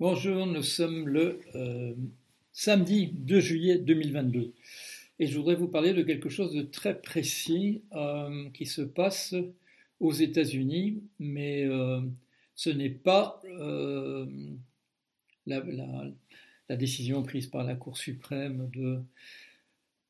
Bonjour, 0.00 0.46
nous 0.46 0.62
sommes 0.62 1.08
le 1.08 1.40
euh, 1.56 1.92
samedi 2.52 3.08
2 3.08 3.40
juillet 3.40 3.78
2022 3.78 4.52
et 5.18 5.26
je 5.26 5.36
voudrais 5.36 5.56
vous 5.56 5.66
parler 5.66 5.92
de 5.92 6.04
quelque 6.04 6.28
chose 6.28 6.54
de 6.54 6.62
très 6.62 7.00
précis 7.00 7.82
euh, 7.94 8.48
qui 8.50 8.64
se 8.64 8.82
passe 8.82 9.34
aux 9.98 10.12
États-Unis, 10.12 11.02
mais 11.18 11.64
euh, 11.64 12.00
ce 12.54 12.70
n'est 12.70 12.90
pas 12.90 13.42
la, 15.48 16.76
décision 16.76 17.24
prise 17.24 17.48
par 17.48 17.64
la 17.64 17.74
Cour 17.74 17.96
suprême 17.96 18.70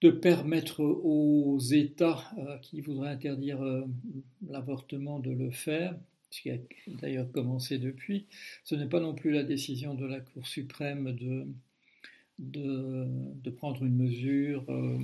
de, 0.02 0.10
permettre 0.10 0.84
aux 0.84 1.58
États 1.60 2.30
qui 2.60 2.82
voudraient 2.82 3.08
interdire 3.08 3.64
l'avortement 4.50 5.18
de 5.18 5.30
le 5.30 5.50
faire 5.50 5.98
qui 6.30 6.50
a 6.50 6.56
d'ailleurs 6.86 7.30
commencé 7.32 7.78
depuis, 7.78 8.26
ce 8.64 8.74
n'est 8.74 8.88
pas 8.88 9.00
non 9.00 9.14
plus 9.14 9.30
la 9.30 9.42
décision 9.42 9.94
de 9.94 10.06
la 10.06 10.20
Cour 10.20 10.46
suprême 10.46 11.12
de, 11.12 11.46
de, 12.38 13.50
prendre 13.50 13.82
une 13.82 13.96
mesure 13.96 14.64
euh, 14.68 14.98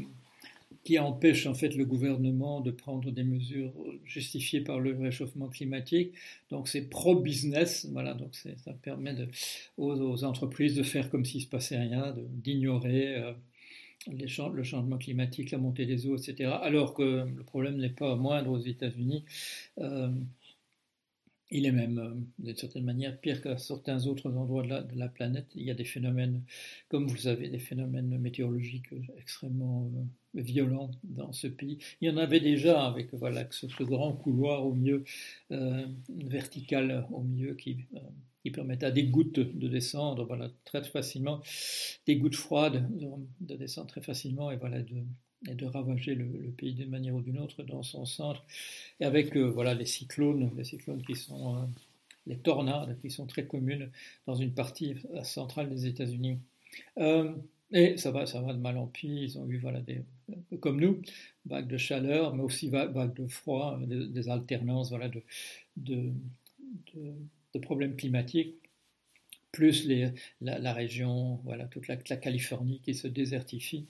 qui 0.85 0.99
empêche 0.99 1.47
en 1.47 1.55
fait 1.55 1.75
le 1.77 1.85
gouvernement 1.85 2.61
de 2.61 2.71
prendre 2.71 3.11
des 3.11 3.25
mesures 3.25 3.73
justifiées 4.05 4.61
par 4.61 4.81
le 4.81 4.97
réchauffement 4.97 5.49
climatique. 5.49 6.13
Donc 6.51 6.69
c'est 6.69 6.83
pro-business, 6.83 7.89
voilà, 7.91 8.15
donc 8.15 8.35
ça 8.35 8.73
permet 8.83 9.15
aux, 9.79 10.25
entreprises 10.25 10.77
de 10.77 10.83
faire 10.83 11.11
comme 11.11 11.25
s'il 11.25 11.41
ne 11.41 11.45
se 11.45 11.51
passait 11.51 11.79
rien, 11.79 12.15
d'ignorer. 12.43 13.17
Euh, 13.17 13.33
le 14.07 14.63
changement 14.63 14.99
climatique, 14.99 15.51
la 15.51 15.57
montée 15.57 15.87
des 15.87 16.07
eaux, 16.07 16.17
etc. 16.17 16.51
Alors 16.63 16.93
que 16.93 17.25
le 17.25 17.43
problème 17.43 17.77
n'est 17.77 17.89
pas 17.89 18.17
moindre 18.17 18.51
aux 18.51 18.59
États-Unis. 18.59 19.25
Euh, 19.79 20.11
il 21.51 21.67
est 21.67 21.73
même, 21.73 21.99
euh, 21.99 22.15
d'une 22.39 22.57
certaine 22.57 22.85
manière, 22.85 23.19
pire 23.21 23.43
qu'à 23.43 23.59
certains 23.59 24.07
autres 24.07 24.31
endroits 24.31 24.63
de 24.63 24.99
la, 24.99 25.09
planète. 25.09 25.47
Il 25.55 25.63
y 25.63 25.71
a 25.71 25.75
des 25.75 25.85
phénomènes, 25.85 26.43
comme 26.89 27.07
vous 27.07 27.15
le 27.15 27.21
savez, 27.21 27.49
des 27.49 27.59
phénomènes 27.59 28.19
météorologiques 28.19 28.89
extrêmement 29.19 29.91
euh, 30.37 30.41
violents 30.41 30.91
dans 31.05 31.33
ce 31.33 31.47
pays. 31.47 31.79
Il 32.01 32.09
y 32.09 32.11
en 32.11 32.17
avait 32.17 32.41
déjà 32.41 32.85
avec 32.87 33.13
voilà, 33.15 33.47
ce, 33.51 33.67
grand 33.85 34.13
couloir 34.13 34.67
au 34.67 34.75
milieu, 34.75 35.05
euh, 35.53 35.87
vertical 36.09 37.07
au 37.13 37.23
milieu, 37.23 37.55
qui, 37.55 37.87
qui 38.43 38.51
permettait 38.51 38.87
à 38.87 38.91
des 38.91 39.05
gouttes 39.05 39.41
de 39.41 39.69
descendre 39.69 40.25
voilà, 40.25 40.51
très 40.65 40.85
facilement, 40.85 41.41
des 42.07 42.17
gouttes 42.17 42.37
froides 42.37 42.87
de, 43.41 43.57
descendre 43.57 43.89
très 43.89 44.03
facilement 44.03 44.51
et 44.51 44.57
voilà, 44.57 44.83
de, 44.83 44.97
et 45.49 45.55
de 45.55 45.67
ravager 45.67 46.15
le, 46.15 46.27
pays 46.57 46.75
d'une 46.75 46.91
manière 46.91 47.15
ou 47.15 47.21
d'une 47.21 47.39
autre 47.39 47.63
dans 47.63 47.83
son 47.83 48.07
centre, 48.07 48.45
et 49.01 49.05
avec 49.05 49.37
euh, 49.37 49.45
voilà 49.45 49.75
les 49.75 49.87
cyclones, 49.87 50.51
les 50.57 50.65
cyclones 50.65 51.03
qui 51.03 51.15
sont 51.15 51.57
euh, 51.57 51.67
les 52.27 52.39
tornades 52.39 52.99
qui 53.01 53.11
sont 53.11 53.27
très 53.27 53.47
communes 53.47 53.91
dans 54.27 54.35
une 54.35 54.53
partie 54.53 54.95
centrale 55.23 55.69
des 55.69 55.87
États-Unis. 55.87 56.39
Euh, 56.99 57.35
et 57.71 57.97
ça 57.97 58.11
va, 58.11 58.25
ça 58.27 58.41
va 58.41 58.53
de 58.55 58.59
mal 58.59 58.79
en 58.79 58.87
pis. 58.87 59.09
Ils 59.09 59.39
ont 59.39 59.49
eu 59.49 59.59
voilà 59.59 59.81
des, 59.81 60.03
comme 60.61 60.81
nous, 60.81 61.03
vagues 61.47 61.69
de 61.69 61.77
chaleur, 61.77 62.35
mais 62.35 62.43
aussi 62.43 62.69
vagues 62.69 63.15
de 63.15 63.27
froid, 63.27 63.79
des, 63.87 64.29
alternances 64.29 64.91
voilà 64.91 65.09
de, 65.09 65.23
de, 65.77 67.59
problèmes 67.61 67.97
climatiques 67.97 68.55
plus 69.53 69.89
la, 70.41 70.73
région, 70.73 71.41
voilà, 71.45 71.67
toute 71.67 71.87
la, 71.87 71.97
Californie 71.97 72.81
qui 72.81 72.93
se 72.93 73.07
désertifie. 73.07 73.87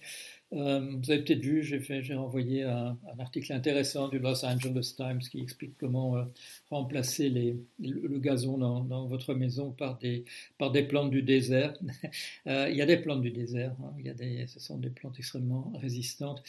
Euh, 0.54 0.96
vous 0.96 1.10
avez 1.10 1.22
peut-être 1.22 1.40
vu, 1.40 1.62
j'ai 1.62 2.14
envoyé 2.14 2.62
un, 2.62 2.96
article 3.18 3.52
intéressant 3.52 4.08
du 4.08 4.18
Los 4.18 4.44
Angeles 4.44 4.94
Times 4.96 5.18
qui 5.18 5.40
explique 5.40 5.76
comment 5.78 6.16
euh, 6.16 6.24
remplacer 6.70 7.28
le, 7.28 8.18
gazon 8.18 8.58
dans, 8.58 9.06
votre 9.06 9.34
maison 9.34 9.72
par 9.72 9.98
des, 9.98 10.24
plantes 10.88 11.10
du 11.10 11.22
désert. 11.22 11.74
Euh, 12.46 12.68
il 12.70 12.76
y 12.76 12.82
a 12.82 12.86
des 12.86 12.98
plantes 12.98 13.22
du 13.22 13.30
désert, 13.30 13.74
hein. 13.82 14.46
ce 14.46 14.60
sont 14.60 14.76
des 14.76 14.90
plantes 14.90 15.18
extrêmement 15.18 15.72
résistantes 15.80 16.42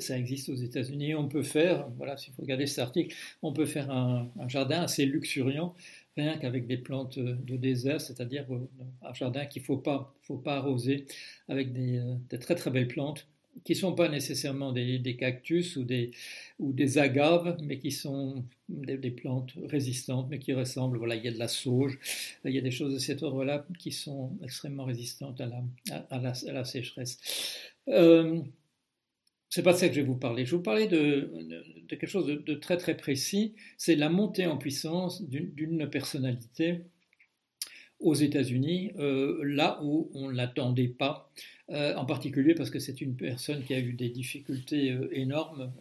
ça 0.00 0.18
existe 0.18 0.48
aux 0.48 0.54
États-Unis. 0.54 1.14
On 1.14 1.28
peut 1.28 1.42
faire, 1.42 1.88
voilà, 1.96 2.16
si 2.16 2.30
vous 2.30 2.42
regardez 2.42 2.66
cet 2.66 2.78
article, 2.80 3.14
on 3.42 3.52
peut 3.52 3.66
faire 3.66 3.90
un, 3.90 4.30
jardin 4.48 4.82
assez 4.82 5.06
luxuriant 5.06 5.74
rien 6.16 6.36
qu'avec 6.36 6.66
des 6.66 6.78
plantes 6.78 7.18
de 7.18 7.56
désert, 7.56 8.00
c'est-à-dire 8.00 8.44
un 9.02 9.14
jardin 9.14 9.46
qu'il 9.46 9.62
ne 9.62 9.66
faut 9.66 9.76
pas, 9.76 10.12
faut 10.22 10.36
pas 10.36 10.56
arroser 10.56 11.06
avec 11.48 11.72
des, 11.72 11.98
euh, 11.98 12.38
très 12.38 12.56
très 12.56 12.72
belles 12.72 12.88
plantes 12.88 13.28
qui 13.64 13.72
ne 13.72 13.78
sont 13.78 13.94
pas 13.94 14.08
nécessairement 14.08 14.72
des, 14.72 15.16
cactus 15.18 15.76
ou 15.76 15.84
des, 15.84 16.12
ou 16.58 16.72
des 16.72 16.98
agaves, 16.98 17.56
mais 17.62 17.78
qui 17.78 17.90
sont 17.90 18.44
des, 18.68 19.10
plantes 19.10 19.52
résistantes, 19.64 20.28
mais 20.30 20.38
qui 20.38 20.52
ressemblent, 20.52 20.98
voilà, 20.98 21.16
il 21.16 21.24
y 21.24 21.28
a 21.28 21.32
de 21.32 21.38
la 21.38 21.48
sauge, 21.48 21.98
il 22.44 22.52
y 22.52 22.58
a 22.58 22.60
des 22.60 22.70
choses 22.70 22.94
de 22.94 22.98
cet 22.98 23.22
ordre-là 23.22 23.66
qui 23.78 23.90
sont 23.90 24.36
extrêmement 24.42 24.84
résistantes 24.84 25.40
à 25.40 25.46
la, 25.46 26.06
à, 26.10 26.52
la, 26.52 26.64
sécheresse. 26.64 27.18
Euh, 27.88 28.42
c'est 29.50 29.62
pas 29.62 29.72
ça 29.72 29.88
que 29.88 29.94
je 29.94 30.00
vais 30.00 30.06
vous 30.06 30.16
parler. 30.16 30.44
Je 30.44 30.50
vais 30.50 30.56
vous 30.58 30.62
parler 30.62 30.86
de, 30.86 31.30
quelque 31.88 32.06
chose 32.06 32.26
de, 32.26 32.54
très 32.54 32.76
très 32.76 32.96
précis. 32.96 33.54
C'est 33.76 33.96
la 33.96 34.08
montée 34.08 34.46
en 34.46 34.58
puissance 34.58 35.22
d'une 35.22 35.88
personnalité 35.88 36.82
aux 38.00 38.14
États-Unis, 38.14 38.92
euh, 38.98 39.42
là 39.42 39.80
où 39.82 40.08
on 40.14 40.28
ne 40.28 40.34
l'attendait 40.34 40.88
pas, 40.88 41.32
euh, 41.70 41.96
en 41.96 42.04
particulier 42.04 42.54
parce 42.54 42.70
que 42.70 42.78
c'est 42.78 43.00
une 43.00 43.16
personne 43.16 43.64
qui 43.64 43.74
a 43.74 43.80
eu 43.80 43.92
des 43.92 44.08
difficultés 44.08 44.92
euh, 44.92 45.08
énormes 45.12 45.72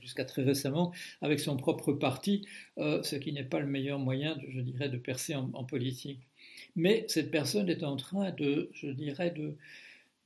jusqu'à 0.00 0.24
très 0.24 0.42
récemment 0.42 0.92
avec 1.22 1.40
son 1.40 1.56
propre 1.56 1.94
parti, 1.94 2.46
ce 2.76 3.16
qui 3.16 3.32
n'est 3.32 3.42
pas 3.42 3.58
le 3.58 3.66
meilleur 3.66 3.98
moyen, 3.98 4.38
je 4.50 4.60
dirais, 4.60 4.90
de 4.90 4.98
percer 4.98 5.34
en, 5.34 5.50
en, 5.54 5.64
politique. 5.64 6.20
Mais 6.76 7.06
cette 7.08 7.30
personne 7.30 7.70
est 7.70 7.82
en 7.82 7.96
train 7.96 8.30
de, 8.32 8.68
je 8.74 8.88
dirais, 8.88 9.30
de, 9.30 9.56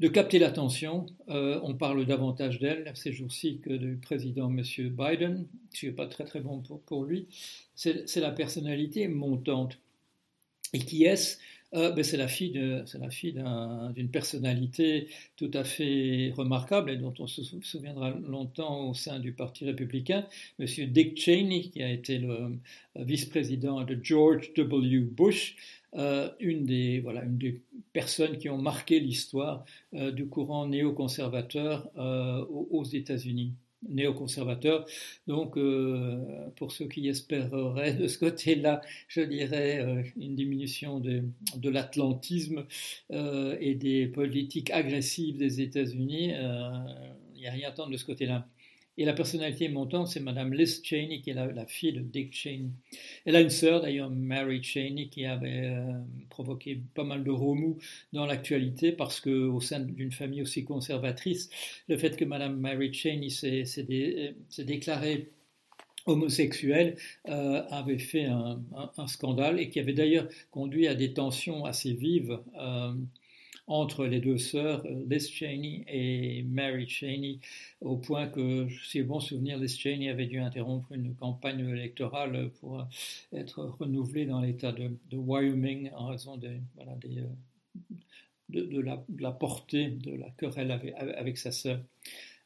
de 0.00 0.08
capter 0.08 0.38
l'attention. 0.38 1.06
Euh, 1.28 1.60
on 1.62 1.74
parle 1.74 2.06
davantage 2.06 2.58
d'elle 2.60 2.90
ces 2.94 3.12
jours-ci 3.12 3.60
que 3.60 3.72
du 3.72 3.96
président 3.96 4.48
M. 4.50 4.62
Biden, 4.90 5.46
ce 5.72 5.80
qui 5.80 5.86
n'est 5.86 5.92
pas 5.92 6.06
très 6.06 6.24
très 6.24 6.40
bon 6.40 6.60
pour, 6.60 6.80
pour 6.82 7.04
lui. 7.04 7.26
C'est 7.74 8.16
la 8.16 8.30
personnalité 8.30 9.08
montante. 9.08 9.78
Et 10.72 10.78
qui 10.78 11.04
est-ce? 11.04 11.38
Euh, 11.74 11.92
ben, 11.92 12.04
C'est 12.04 12.16
la 12.16 12.28
fille 12.28 12.60
d'une 13.94 14.10
personnalité 14.10 15.08
tout 15.36 15.50
à 15.54 15.64
fait 15.64 16.32
remarquable 16.36 16.90
et 16.90 16.96
dont 16.96 17.14
on 17.18 17.26
se 17.26 17.42
souviendra 17.62 18.10
longtemps 18.10 18.88
au 18.88 18.94
sein 18.94 19.18
du 19.18 19.32
Parti 19.32 19.64
républicain, 19.64 20.26
M. 20.58 20.66
Dick 20.90 21.20
Cheney, 21.20 21.70
qui 21.70 21.82
a 21.82 21.90
été 21.90 22.18
le 22.18 22.58
vice-président 22.96 23.84
de 23.84 23.98
George 24.02 24.52
W. 24.54 25.00
Bush, 25.00 25.56
euh, 25.94 26.30
une, 26.40 26.66
des, 26.66 27.02
personnes 27.92 28.36
qui 28.36 28.50
ont 28.50 28.60
marqué 28.60 29.00
l'histoire 29.00 29.64
euh, 29.94 30.10
du 30.10 30.28
courant 30.28 30.66
néoconservateur 30.66 31.88
euh, 31.96 32.44
aux, 32.46 32.84
États-Unis. 32.84 33.54
Néoconservateur, 33.88 34.86
donc 35.26 35.56
pour 36.56 36.72
ceux 36.72 36.86
qui 36.88 37.08
espéreraient 37.08 37.94
de 37.94 38.08
ce 38.08 38.18
côté-là, 38.18 38.80
je 39.06 39.20
dirais 39.20 40.12
une 40.16 40.34
diminution 40.34 40.98
de, 40.98 41.22
de 41.56 41.70
l'atlantisme 41.70 42.66
et 43.10 43.74
des 43.76 44.06
politiques 44.08 44.70
agressives 44.70 45.38
des 45.38 45.60
États-Unis, 45.60 46.32
il 47.34 47.40
n'y 47.40 47.46
a 47.46 47.52
rien 47.52 47.68
à 47.68 47.70
attendre 47.70 47.92
de 47.92 47.96
ce 47.96 48.04
côté-là. 48.04 48.48
Et 49.00 49.04
la 49.04 49.12
personnalité 49.12 49.68
montante, 49.68 50.08
c'est 50.08 50.18
Madame 50.18 50.52
Liz 50.52 50.82
Cheney, 50.82 51.20
qui 51.20 51.30
est 51.30 51.34
la, 51.34 51.66
fille 51.66 51.92
de 51.92 52.00
Dick 52.00 52.34
Cheney. 52.34 52.70
Elle 53.24 53.36
a 53.36 53.40
une 53.40 53.48
sœur, 53.48 53.80
d'ailleurs, 53.80 54.10
Mary 54.10 54.60
Cheney, 54.60 55.06
qui 55.06 55.24
avait 55.24 55.66
euh, 55.66 55.92
provoqué 56.30 56.80
pas 56.94 57.04
mal 57.04 57.22
de 57.22 57.30
remous 57.30 57.78
dans 58.12 58.26
l'actualité, 58.26 58.90
parce 58.90 59.20
qu'au 59.20 59.60
sein 59.60 59.78
d'une 59.78 60.10
famille 60.10 60.42
aussi 60.42 60.64
conservatrice, 60.64 61.48
le 61.86 61.96
fait 61.96 62.16
que 62.16 62.24
Madame 62.24 62.58
Mary 62.58 62.92
Cheney 62.92 63.30
s'est 63.30 63.64
déclarée 64.64 65.30
homosexuelle 66.06 66.96
euh, 67.28 67.62
avait 67.70 67.98
fait 67.98 68.24
un, 68.24 68.58
scandale 69.06 69.60
et 69.60 69.68
qui 69.68 69.78
avait 69.78 69.92
d'ailleurs 69.92 70.26
conduit 70.50 70.88
à 70.88 70.94
des 70.94 71.12
tensions 71.12 71.64
assez 71.64 71.92
vives 71.92 72.40
euh, 72.58 72.92
entre 73.68 74.06
les 74.06 74.20
deux 74.20 74.38
sœurs, 74.38 74.84
euh, 74.86 75.04
Liz 75.08 75.28
Cheney 75.28 75.84
et 75.86 76.42
Mary 76.42 76.88
Cheney, 76.88 77.38
au 77.80 77.96
point 77.96 78.26
que, 78.26 78.66
si 78.84 79.02
bon 79.02 79.20
souvenir, 79.20 79.58
Liz 79.58 79.76
Cheney 79.76 80.08
avait 80.08 80.26
dû 80.26 80.38
interrompre 80.40 80.90
une 80.92 81.14
campagne 81.14 81.60
électorale 81.68 82.50
pour 82.60 82.84
être 83.32 83.62
renouvelée 83.78 84.26
dans 84.26 84.40
l'État 84.40 84.72
de, 84.72 84.90
Wyoming 85.12 85.90
en 85.94 86.06
raison 86.06 86.40
euh, 86.42 86.58
de, 88.48 88.80
la, 89.20 89.32
portée 89.32 89.88
de 89.88 90.16
la 90.16 90.30
querelle 90.30 90.70
avec 90.96 91.36
sa 91.36 91.52
sœur. 91.52 91.80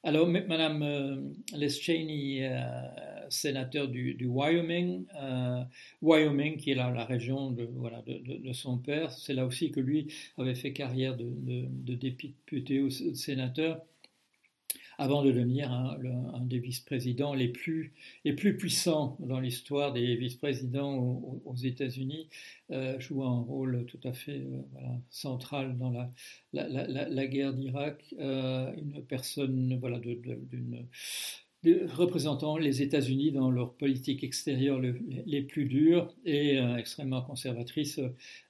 Alors, 0.05 0.27
Madame 0.27 0.83
euh, 0.83 1.17
Les 1.57 1.69
Cheney, 1.69 2.41
euh, 2.43 3.29
sénateur 3.29 3.87
du, 3.87 4.27
Wyoming, 4.27 5.05
euh, 5.15 5.63
Wyoming 6.01 6.57
qui 6.57 6.73
est 6.73 6.75
la, 6.75 7.05
région 7.05 7.53
de, 7.53 7.67
de, 7.67 8.53
son 8.53 8.79
père, 8.79 9.13
c'est 9.13 9.33
là 9.33 9.47
aussi 9.47 9.71
que 9.71 9.79
lui 9.79 10.13
avait 10.39 10.57
fait 10.57 10.73
carrière 10.73 11.17
de, 11.17 11.95
député 11.95 12.81
ou 12.81 12.91
sénateur 12.91 13.81
avant 15.03 15.23
de 15.23 15.31
devenir 15.31 15.71
un, 15.73 16.41
des 16.43 16.59
vice-présidents 16.59 17.35
les 17.35 17.49
plus, 17.49 17.93
les 18.25 18.33
plus 18.33 18.57
puissants 18.57 19.17
dans 19.21 19.41
l'histoire 19.41 19.93
des 19.93 20.17
vice-présidents 20.17 20.97
aux, 21.45 21.57
États-Unis, 21.57 22.29
euh, 22.71 22.99
jouant 22.99 23.39
un 23.39 23.43
rôle 23.43 23.85
tout 23.87 24.01
à 24.05 24.13
fait 24.13 24.43
voilà, 24.73 25.01
central 25.11 25.77
dans 25.79 25.91
la, 26.53 27.27
guerre 27.27 27.53
d'Irak, 27.53 28.15
une 28.19 29.05
personne 29.09 29.79
voilà, 29.81 29.99
d'une 29.99 30.87
représentant 31.65 32.57
les 32.57 32.83
États-Unis 32.83 33.33
dans 33.33 33.51
leur 33.51 33.75
politique 33.75 34.25
extérieure 34.25 34.81
les 34.81 35.43
plus 35.43 35.67
dures 35.67 36.13
et 36.25 36.59
euh, 36.59 36.77
extrêmement 36.77 37.23
conservatrices 37.23 38.01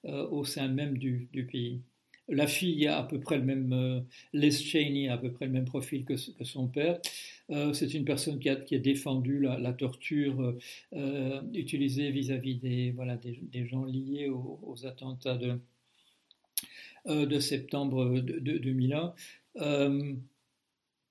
euh, 0.07 0.29
au 0.29 0.45
sein 0.45 0.69
même 0.69 0.97
du, 0.97 1.29
pays. 1.51 1.83
La 2.29 2.47
fille 2.47 2.87
a 2.87 2.99
à 2.99 3.03
peu 3.03 3.21
près 3.21 3.37
le 3.37 3.45
même, 3.45 3.73
euh, 3.73 4.01
a 4.35 5.13
à 5.13 5.19
peu 5.19 5.33
près 5.33 5.47
le 5.47 5.53
même 5.53 5.65
profil 5.65 6.05
que, 6.05 6.17
son 6.17 6.69
père. 6.69 7.01
c'est 7.75 7.95
une 7.95 8.05
personne 8.05 8.39
qui 8.39 8.49
a, 8.49 8.57
qui 8.57 8.75
a 8.75 8.79
défendu 8.79 9.41
la, 9.41 9.73
torture 9.73 10.57
utilisée 11.53 12.11
vis-à-vis 12.11 12.57
des, 12.57 12.93
voilà, 12.93 13.17
des, 13.17 13.67
gens 13.67 13.85
liés 13.85 14.29
aux, 14.29 14.87
attentats 14.87 15.37
de, 15.37 15.59
de 17.07 17.39
septembre 17.41 18.21
de 18.21 18.59
2001 18.59 19.15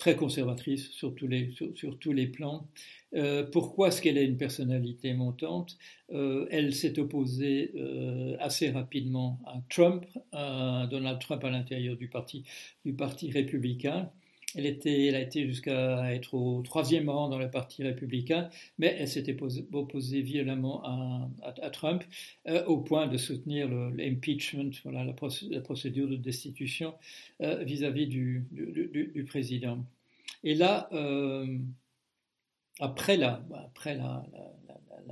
très 0.01 0.15
conservatrice 0.15 0.89
sur 0.89 1.13
tous 1.13 1.27
les, 1.27 1.53
sur, 1.75 1.99
tous 1.99 2.11
les 2.11 2.25
plans. 2.25 2.67
Euh, 3.13 3.43
pourquoi 3.43 3.89
est-ce 3.89 4.01
qu'elle 4.01 4.17
a 4.17 4.21
une 4.21 4.37
personnalité 4.37 5.13
montante? 5.13 5.77
Euh, 6.11 6.47
Elle 6.49 6.73
s'est 6.73 6.97
opposée 6.99 7.71
euh, 7.75 8.35
assez 8.39 8.69
rapidement 8.69 9.39
à 9.45 9.61
Trump, 9.69 10.05
à 10.31 10.87
Donald 10.89 11.19
Trump 11.19 11.43
à 11.43 11.49
l'intérieur 11.49 11.97
du 11.97 12.07
parti, 12.07 12.43
du 12.85 12.93
parti 12.93 13.31
républicain. 13.31 14.09
Elle, 14.55 14.65
a 14.65 15.21
été 15.21 15.47
jusqu'à 15.47 16.13
être 16.13 16.33
au 16.33 16.61
troisième 16.61 17.09
rang 17.09 17.29
dans 17.29 17.37
le 17.37 17.49
Parti 17.49 17.83
républicain, 17.83 18.49
mais 18.79 18.93
elle 18.99 19.07
s'était 19.07 19.37
opposée 19.71 20.21
violemment 20.21 20.83
à, 20.83 21.69
Trump 21.69 22.03
au 22.67 22.79
point 22.79 23.07
de 23.07 23.15
soutenir 23.15 23.69
l'impeachment, 23.69 24.71
voilà, 24.83 25.05
la, 25.05 25.13
procédure 25.61 26.09
de 26.09 26.17
destitution 26.17 26.93
vis-à-vis 27.39 28.07
du, 28.07 29.25
président. 29.25 29.85
Et 30.43 30.53
là, 30.53 30.89
après 32.81 33.17
la, 33.17 33.41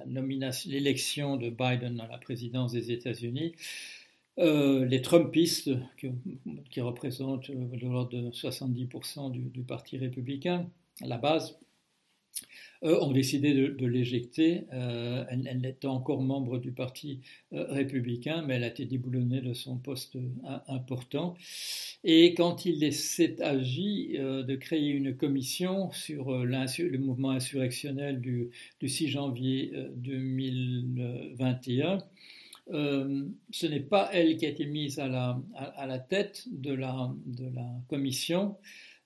nomination, 0.08 0.70
l'élection 0.72 1.38
de 1.38 1.50
Biden 1.50 2.00
à 2.02 2.08
la 2.08 2.18
présidence 2.18 2.72
des 2.74 2.92
États-Unis, 2.92 3.54
euh, 4.40 4.86
les 4.86 5.02
Trumpistes, 5.02 5.72
qui, 6.70 6.82
représentent 6.82 7.50
euh, 7.50 7.78
de 7.78 7.88
l'ordre 7.88 8.18
de 8.18 8.32
70% 8.32 9.32
du, 9.32 9.40
du, 9.42 9.64
Parti 9.64 9.98
républicain, 9.98 10.70
à 11.02 11.08
la 11.08 11.18
base, 11.18 11.60
ont 12.82 13.12
décidé 13.12 13.54
de, 13.54 13.86
l'éjecter. 13.86 14.64
Euh, 14.74 15.24
elle, 15.30 15.66
était 15.66 15.88
encore 15.88 16.22
membre 16.22 16.60
du 16.60 16.72
Parti 16.72 17.20
euh, 17.54 17.66
républicain, 17.70 18.44
mais 18.46 18.56
elle 18.56 18.64
a 18.64 18.68
été 18.68 18.86
déboulonnée 18.86 19.42
de 19.42 19.54
son 19.54 19.78
poste 19.78 20.18
important. 20.68 21.36
Et 22.04 22.34
quand 22.34 22.66
il 22.66 22.92
s'est 22.94 23.42
agi 23.42 24.18
de 24.18 24.56
créer 24.56 24.92
une 24.92 25.16
commission 25.16 25.92
sur 25.92 26.32
le 26.32 26.98
mouvement 26.98 27.32
insurrectionnel 27.32 28.22
du, 28.22 28.52
6 28.82 29.10
janvier 29.10 29.74
2021, 29.98 31.98
ce 32.72 33.66
n'est 33.66 33.80
pas 33.80 34.10
elle 34.14 34.38
qui 34.38 34.46
a 34.46 34.50
été 34.50 34.66
mise 34.66 35.00
à 35.00 35.08
la, 35.08 36.00
tête 36.00 36.46
de 36.52 36.74
la 36.74 37.12
commission, 37.90 38.58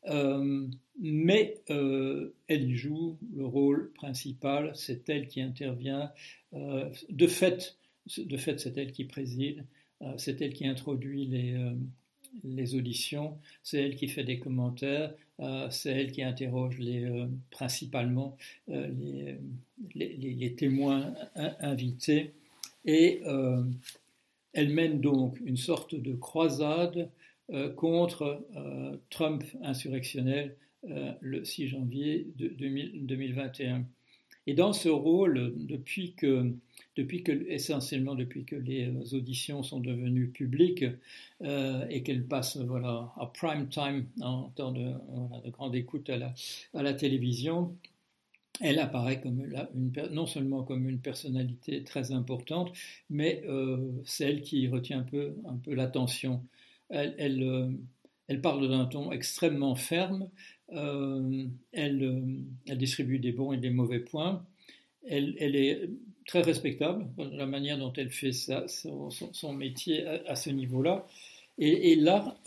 euh, 0.07 0.67
mais 0.99 1.61
euh, 1.69 2.33
elle 2.47 2.69
y 2.69 2.75
joue 2.75 3.17
le 3.35 3.45
rôle 3.45 3.91
principal, 3.93 4.71
c'est 4.75 5.09
elle 5.09 5.27
qui 5.27 5.41
intervient. 5.41 6.11
Euh, 6.53 6.89
de 7.09 7.27
fait, 7.27 7.77
de 8.17 8.37
fait 8.37 8.59
c'est 8.59 8.77
elle 8.77 8.91
qui 8.91 9.05
préside, 9.05 9.65
c'est 10.17 10.41
elle 10.41 10.53
qui 10.53 10.67
introduit 10.67 11.25
les, 12.43 12.75
auditions, 12.75 13.37
c'est 13.61 13.81
elle 13.81 13.95
qui 13.95 14.09
fait 14.09 14.25
des 14.25 14.37
commentaires, 14.37 15.13
c'est 15.69 15.91
elle 15.91 16.11
qui 16.11 16.21
interroge 16.23 16.77
principalement 17.51 18.37
les, 18.67 20.55
témoins 20.57 21.13
invités. 21.61 22.33
Et 22.83 23.21
elle 24.51 24.69
mène 24.69 24.99
donc 24.99 25.39
une 25.45 25.55
sorte 25.55 25.95
de 25.95 26.13
croisade 26.13 27.09
contre 27.75 28.45
euh, 28.55 28.97
Trump 29.09 29.43
insurrectionnel 29.61 30.55
euh, 30.89 31.11
le 31.21 31.43
6 31.43 31.67
janvier 31.67 32.27
2021. 32.37 33.85
Et 34.45 34.53
dans 34.53 34.73
ce 34.73 34.89
rôle, 34.89 35.53
depuis 35.57 36.13
que, 36.15 36.53
depuis 36.97 37.23
que, 37.23 37.31
essentiellement 37.49 38.15
depuis 38.15 38.43
que 38.43 38.57
les 38.57 39.13
auditions 39.13 39.63
sont 39.63 39.79
devenues 39.79 40.27
publiques 40.27 40.83
et 41.41 42.03
qu'elles 42.03 42.25
passent 42.25 42.57
voilà, 42.57 43.13
à 43.15 43.31
prime 43.33 43.69
time 43.69 44.05
en 44.21 44.49
temps 44.49 44.73
de, 44.73 44.91
de 45.45 45.49
grande 45.49 45.75
écoute 45.75 46.09
à 46.09 46.17
la, 46.17 46.33
à 46.73 46.83
la 46.83 46.93
télévision, 46.93 47.73
elle 48.59 48.79
apparaît 48.79 49.21
comme 49.21 49.39
une, 49.39 49.65
non 50.11 50.25
seulement 50.25 50.63
comme 50.63 50.89
une 50.89 50.99
personnalité 50.99 51.85
très 51.85 52.11
importante, 52.11 52.73
mais 53.09 53.43
celle 54.03 54.41
qui 54.41 54.67
retient 54.67 54.99
un 54.99 55.03
peu, 55.03 55.37
un 55.45 55.55
peu 55.55 55.73
l'attention 55.73 56.43
elle, 56.93 57.43
euh, 57.43 57.69
elle, 58.27 58.41
parle 58.41 58.69
d'un 58.69 58.85
ton 58.85 59.11
extrêmement 59.11 59.75
ferme, 59.75 60.29
euh, 60.73 61.45
elle, 61.71 62.03
euh, 62.03 62.21
elle, 62.67 62.77
distribue 62.77 63.19
des 63.19 63.31
bons 63.31 63.51
et 63.53 63.57
des 63.57 63.69
mauvais 63.69 63.99
points, 63.99 64.45
elle, 65.07 65.35
est 65.39 65.89
très 66.27 66.41
respectable 66.41 67.05
dans 67.17 67.29
la 67.29 67.45
manière 67.45 67.77
dont 67.77 67.91
elle 67.97 68.09
fait 68.09 68.31
son, 68.31 69.53
métier 69.53 70.07
à, 70.07 70.35
ce 70.35 70.49
niveau-là. 70.49 71.05
Et, 71.57 71.95
là, 71.95 72.37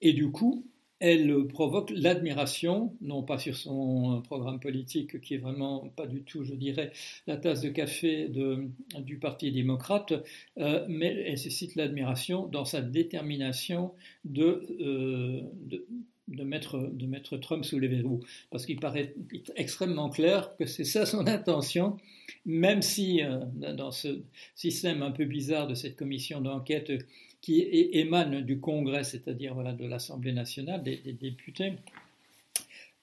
et 0.00 0.12
du 0.12 0.30
coup, 0.30 0.64
elle 0.98 1.46
provoque 1.48 1.90
l'admiration, 1.94 2.94
non 3.02 3.22
pas 3.22 3.38
sur 3.38 3.56
son 3.56 4.22
programme 4.22 4.60
politique 4.60 5.20
qui 5.20 5.34
est 5.34 5.38
vraiment 5.38 5.88
pas 5.96 6.06
du 6.06 6.22
tout, 6.22 6.44
je 6.44 6.54
dirais, 6.54 6.92
la 7.26 7.36
tasse 7.36 7.60
de 7.60 7.68
café 7.68 8.28
du 8.28 9.18
Parti 9.18 9.52
démocrate, 9.52 10.14
euh, 10.58 10.86
mais 10.88 11.14
elle 11.26 11.38
suscite 11.38 11.74
l'admiration 11.74 12.46
dans 12.46 12.64
sa 12.64 12.80
détermination 12.80 13.92
de, 14.24 14.66
euh, 14.80 15.42
de 16.28 16.44
mettre 16.44 17.36
Trump 17.36 17.64
sous 17.64 17.78
les 17.78 17.88
verrous. 17.88 18.20
Parce 18.50 18.64
qu'il 18.64 18.80
paraît 18.80 19.14
extrêmement 19.54 20.08
clair 20.08 20.56
que 20.56 20.64
c'est 20.64 20.84
ça 20.84 21.04
son 21.04 21.26
intention, 21.26 21.98
même 22.46 22.80
si 22.80 23.22
euh, 23.22 23.40
dans 23.74 23.90
ce 23.90 24.20
système 24.54 25.02
un 25.02 25.10
peu 25.10 25.26
bizarre 25.26 25.66
de 25.66 25.74
cette 25.74 25.96
commission 25.96 26.40
d'enquête, 26.40 26.90
qui 27.46 27.60
émane 27.92 28.40
du 28.40 28.58
Congrès, 28.58 29.04
c'est-à-dire 29.04 29.54
voilà, 29.54 29.72
de 29.72 29.86
l'Assemblée 29.86 30.32
nationale, 30.32 30.82
des, 30.82 30.96
députés. 31.12 31.74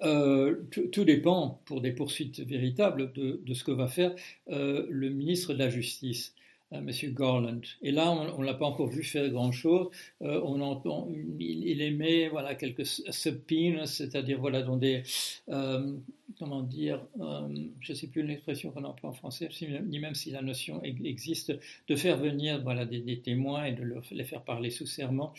Euh, 0.02 0.64
tout, 0.92 1.06
dépend, 1.06 1.62
pour 1.64 1.80
des 1.80 1.94
poursuites 1.94 2.42
véritables, 2.42 3.14
de, 3.14 3.54
ce 3.54 3.64
que 3.64 3.72
va 3.72 3.88
faire 3.88 4.14
euh, 4.50 4.86
le 4.90 5.10
ministre 5.12 5.54
de 5.54 5.60
la 5.60 5.70
Justice. 5.70 6.36
Monsieur 6.82 7.12
Garland. 7.12 7.62
Et 7.84 7.92
là, 7.92 8.12
on 8.12 8.42
ne 8.42 8.46
l'a 8.46 8.56
pas 8.56 8.66
encore 8.66 8.88
vu 8.88 9.04
faire 9.04 9.30
grand-chose. 9.30 9.90
Euh, 10.24 10.42
on 10.44 10.60
entend, 10.60 11.08
il, 11.40 11.82
émet 11.82 12.30
voilà, 12.30 12.56
quelques 12.56 12.86
subpoenas, 12.86 13.86
c'est-à-dire 13.86 14.40
voilà, 14.40 14.64
dans 14.64 14.78
des, 14.78 15.04
euh, 15.50 15.94
comment 16.40 16.62
dire, 16.62 17.06
euh, 17.20 17.48
je 17.80 17.92
ne 17.92 17.98
sais 17.98 18.08
plus 18.08 18.24
l'expression 18.24 18.72
qu'on 18.72 18.84
emploie 18.84 19.10
en 19.10 19.14
français, 19.14 19.50
ni 19.86 20.00
même 20.00 20.16
si 20.16 20.32
la 20.32 20.42
notion 20.42 20.82
existe, 20.84 21.54
de 21.88 21.96
faire 21.96 22.18
venir 22.18 22.62
voilà, 22.64 22.86
des, 22.86 23.20
témoins 23.22 23.66
et 23.66 23.74
de 23.74 23.84
les 24.12 24.24
faire 24.24 24.44
parler 24.44 24.70
sous 24.70 24.86
serment. 24.86 25.34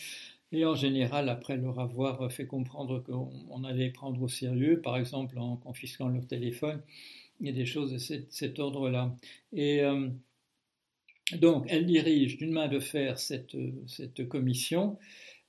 Et 0.53 0.65
en 0.65 0.75
général, 0.75 1.29
après 1.29 1.57
leur 1.57 1.81
avoir 1.81 2.31
fait 2.31 2.47
comprendre 2.47 3.01
qu'on 3.01 3.65
allait 3.65 3.91
prendre 3.91 4.23
au 4.23 4.29
sérieux, 4.29 4.81
par 4.81 4.97
exemple 4.97 5.39
en 5.39 5.57
confisquant 5.57 6.09
leur 6.09 6.27
téléphone, 6.27 6.81
il 7.41 7.47
y 7.47 7.51
a 7.51 7.53
des 7.53 7.67
choses 7.67 7.93
de 7.93 7.99
cet, 7.99 8.59
ordre-là. 8.61 9.17
Et 9.53 9.83
donc, 11.41 11.67
elle 11.69 11.87
dirige 11.87 12.37
d'une 12.37 12.53
main 12.53 12.69
de 12.69 12.79
fer 12.79 13.19
cette, 13.19 13.57
cette 13.87 14.29
commission. 14.29 14.97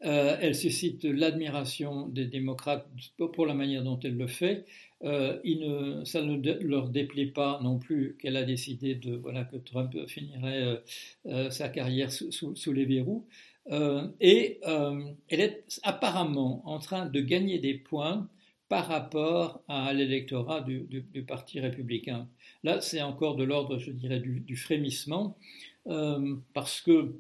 Euh, 0.04 0.38
elle 0.42 0.56
suscite 0.56 1.04
l'admiration 1.06 2.08
des 2.08 2.26
démocrates 2.26 2.88
pour 3.18 3.46
la 3.46 3.54
manière 3.54 3.84
dont 3.84 4.00
elle 4.00 4.18
le 4.18 4.28
fait. 4.28 4.66
Euh, 5.04 6.06
ça 6.06 6.22
ne 6.22 6.64
leur 6.64 6.90
déplaît 6.90 7.28
pas 7.28 7.60
non 7.62 7.80
plus 7.80 8.16
qu'elle 8.20 8.38
a 8.38 8.44
décidé 8.44 8.98
que 9.00 9.58
Trump 9.58 9.94
finirait 10.08 10.82
euh, 11.28 11.50
sa 11.50 11.70
carrière 11.70 12.12
sous, 12.12 12.72
les 12.72 12.86
verrous. 12.86 13.26
et 14.22 14.60
elle 14.64 15.42
est 15.42 15.80
apparemment 15.84 16.62
en 16.66 16.80
train 16.80 17.06
de 17.08 17.20
gagner 17.22 17.60
des 17.60 17.74
points 17.76 18.28
par 18.68 18.88
rapport 18.88 19.62
à 19.68 19.94
l'électorat 19.94 20.62
du, 20.62 21.24
Parti 21.28 21.60
républicain. 21.60 22.28
Là, 22.64 22.82
c'est 22.82 23.02
encore 23.02 23.36
de 23.36 23.44
l'ordre, 23.44 23.78
je 23.78 23.92
dirais, 23.92 24.20
du, 24.20 24.40
du 24.40 24.56
frémissement, 24.56 25.38
euh, 25.88 26.36
parce 26.54 26.82
que 26.82 27.14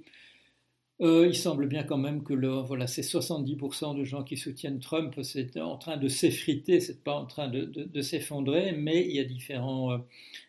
euh, 1.01 1.27
il 1.27 1.35
semble 1.35 1.67
bien 1.67 1.83
quand 1.83 1.97
même 1.97 2.23
que 2.23 2.33
voilà, 2.61 2.87
ces 2.87 3.01
70% 3.01 3.97
de 3.97 4.05
gens 4.05 4.23
qui 4.23 4.37
soutiennent 4.37 4.79
Trump, 4.79 5.13
c'est 5.23 5.59
en 5.59 5.77
train 5.77 5.97
de 5.97 6.07
s'effriter, 6.07 6.79
c'est 6.79 7.03
pas 7.03 7.15
en 7.15 7.25
train 7.25 7.49
de, 7.49 8.01
s'effondrer, 8.01 8.71
mais 8.71 9.05
il 9.05 9.15
y 9.15 9.19
a 9.19 9.25
différents, 9.25 9.91
euh, 9.91 9.97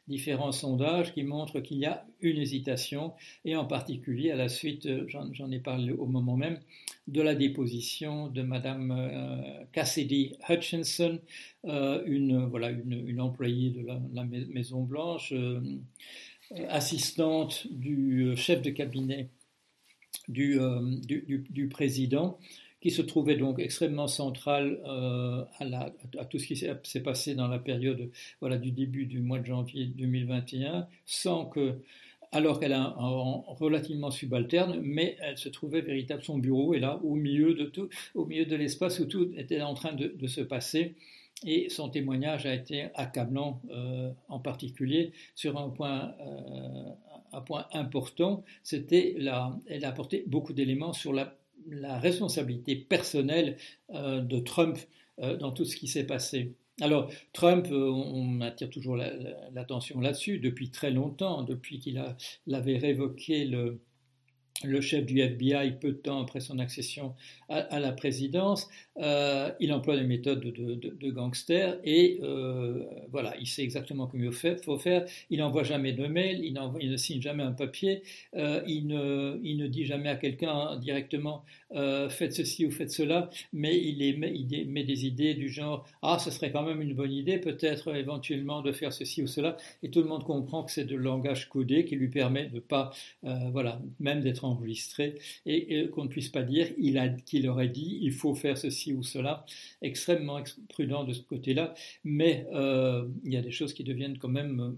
différents 0.06 0.52
sondages 0.52 1.12
qui 1.14 1.24
montrent 1.24 1.58
qu'il 1.58 1.78
y 1.78 1.86
a 1.86 2.06
une 2.20 2.38
hésitation, 2.38 3.12
et 3.44 3.56
en 3.56 3.64
particulier 3.64 4.30
à 4.30 4.36
la 4.36 4.48
suite, 4.48 4.86
euh, 4.86 5.04
j'en 5.08 5.50
ai 5.50 5.58
parlé 5.58 5.92
au 5.92 6.06
moment 6.06 6.36
même, 6.36 6.60
de 7.08 7.22
la 7.22 7.34
déposition 7.34 8.28
de 8.28 8.42
Madame 8.42 9.66
Cassidy 9.72 10.36
Hutchinson, 10.48 11.20
une, 11.64 12.46
voilà, 12.46 12.70
une, 12.70 13.20
employée 13.20 13.70
de 13.70 13.86
la 13.86 14.24
Maison 14.24 14.82
Blanche, 14.82 15.32
assistante 16.68 17.68
du 17.70 18.36
chef 18.36 18.60
de 18.60 18.70
cabinet 18.70 19.30
euh, 20.28 20.80
du, 21.06 21.68
président, 21.68 22.38
qui 22.80 22.90
se 22.90 23.02
trouvait 23.02 23.36
donc 23.36 23.58
extrêmement 23.58 24.08
central 24.08 24.80
euh, 24.86 25.44
à, 25.60 26.24
tout 26.24 26.38
ce 26.38 26.46
qui 26.46 26.56
s'est 26.56 27.02
passé 27.02 27.34
dans 27.34 27.48
la 27.48 27.58
période 27.58 28.10
voilà, 28.40 28.58
du 28.58 28.70
début 28.70 29.06
du 29.06 29.20
mois 29.20 29.38
de 29.38 29.46
janvier 29.46 29.86
2021, 29.86 30.86
sans 31.04 31.46
que, 31.46 31.74
alors 32.32 32.60
qu'elle 32.60 32.72
est 32.72 32.76
relativement 32.76 34.10
subalterne, 34.10 34.80
mais 34.82 35.16
elle 35.20 35.38
se 35.38 35.48
trouvait 35.48 35.80
véritablement, 35.80 36.24
son 36.24 36.38
bureau 36.38 36.74
est 36.74 36.80
là, 36.80 37.00
au 37.02 37.14
milieu 37.14 37.54
de 37.54 37.66
tout, 37.66 37.88
au 38.14 38.26
milieu 38.26 38.46
de 38.46 38.56
l'espace 38.56 38.98
où 38.98 39.06
tout 39.06 39.30
était 39.36 39.62
en 39.62 39.74
train 39.74 39.92
de, 39.92 40.26
se 40.26 40.40
passer. 40.40 40.94
Et 41.44 41.68
son 41.68 41.90
témoignage 41.90 42.46
a 42.46 42.54
été 42.54 42.86
accablant, 42.94 43.60
euh, 43.70 44.10
en 44.28 44.38
particulier 44.38 45.12
sur 45.34 45.58
un 45.58 45.68
point 45.68 46.14
un 47.32 47.40
point 47.40 47.66
important, 47.72 48.44
c'était 48.62 49.14
la, 49.18 49.58
elle 49.66 49.84
a 49.84 49.88
apporté 49.88 50.24
beaucoup 50.26 50.52
d'éléments 50.52 50.92
sur 50.92 51.12
la, 51.12 51.36
responsabilité 51.98 52.76
personnelle 52.76 53.56
euh, 53.90 54.20
de 54.20 54.38
Trump 54.38 54.78
euh, 55.18 55.36
dans 55.36 55.50
tout 55.50 55.64
ce 55.64 55.74
qui 55.74 55.88
s'est 55.88 56.06
passé. 56.06 56.54
Alors, 56.80 57.10
Trump, 57.32 57.66
euh, 57.72 57.90
on 57.90 58.40
attire 58.40 58.70
toujours 58.70 58.96
l'attention 58.96 59.98
là-dessus 60.00 60.38
depuis 60.38 60.70
très 60.70 60.92
longtemps, 60.92 61.42
depuis 61.42 61.80
qu'il 61.80 62.00
avait 62.52 62.76
révoqué 62.76 63.46
le, 63.46 63.80
le 64.64 64.80
chef 64.80 65.04
du 65.04 65.20
FBI 65.20 65.72
peu 65.80 65.88
de 65.88 65.96
temps 65.96 66.22
après 66.22 66.40
son 66.40 66.58
accession 66.58 67.14
à, 67.48 67.78
la 67.78 67.92
présidence, 67.92 68.68
euh, 68.98 69.50
il 69.60 69.72
emploie 69.72 69.96
des 69.96 70.04
méthodes 70.04 70.40
de, 70.40 71.10
gangster 71.10 71.78
et 71.84 72.18
euh, 72.22 72.82
voilà, 73.12 73.34
il 73.40 73.46
sait 73.46 73.62
exactement 73.62 74.06
comment 74.06 74.24
il 74.24 74.32
faut 74.32 74.78
faire. 74.78 75.04
Il 75.30 75.38
n'envoie 75.38 75.62
jamais 75.62 75.92
de 75.92 76.06
mail, 76.06 76.40
il, 76.44 76.54
ne 76.90 76.96
signe 76.96 77.22
jamais 77.22 77.44
un 77.44 77.52
papier, 77.52 78.02
euh, 78.34 78.62
il, 78.66 78.86
ne, 78.88 79.66
dit 79.66 79.84
jamais 79.84 80.08
à 80.08 80.16
quelqu'un 80.16 80.76
directement 80.76 81.44
faites 82.08 82.32
ceci 82.32 82.66
ou 82.66 82.70
faites 82.70 82.90
cela, 82.90 83.30
mais 83.52 83.76
il, 83.76 84.02
il 84.02 84.70
met 84.70 84.84
des 84.84 85.06
idées 85.06 85.34
du 85.34 85.48
genre 85.48 85.86
ah, 86.02 86.18
ce 86.18 86.30
serait 86.30 86.50
quand 86.50 86.62
même 86.62 86.80
une 86.80 86.94
bonne 86.94 87.12
idée 87.12 87.38
peut-être 87.38 87.94
éventuellement 87.94 88.62
de 88.62 88.72
faire 88.72 88.92
ceci 88.92 89.22
ou 89.22 89.26
cela, 89.26 89.56
et 89.82 89.90
tout 89.90 90.00
le 90.00 90.08
monde 90.08 90.24
comprend 90.24 90.64
que 90.64 90.72
c'est 90.72 90.84
de 90.84 90.96
langage 90.96 91.48
codé 91.48 91.84
qui 91.84 91.96
lui 91.96 92.08
permet 92.08 92.46
de 92.46 92.60
pas, 92.60 92.90
voilà, 93.22 93.80
même 94.00 94.20
d'être 94.20 94.44
enregistré 94.46 95.18
et, 95.44 95.88
qu'on 95.90 96.04
ne 96.04 96.08
puisse 96.08 96.28
pas 96.28 96.42
dire 96.42 96.68
qu'il 97.24 97.48
aurait 97.48 97.68
dit 97.68 97.98
il 98.02 98.12
faut 98.12 98.34
faire 98.34 98.56
ceci 98.58 98.92
ou 98.92 99.02
cela, 99.02 99.44
extrêmement 99.82 100.42
prudent 100.68 101.04
de 101.04 101.12
ce 101.12 101.22
côté-là, 101.22 101.74
mais 102.04 102.46
euh, 102.52 103.06
il 103.24 103.32
y 103.32 103.36
a 103.36 103.42
des 103.42 103.50
choses 103.50 103.72
qui 103.72 103.84
deviennent 103.84 104.18
quand 104.18 104.28
même 104.28 104.60
euh, 104.60 104.72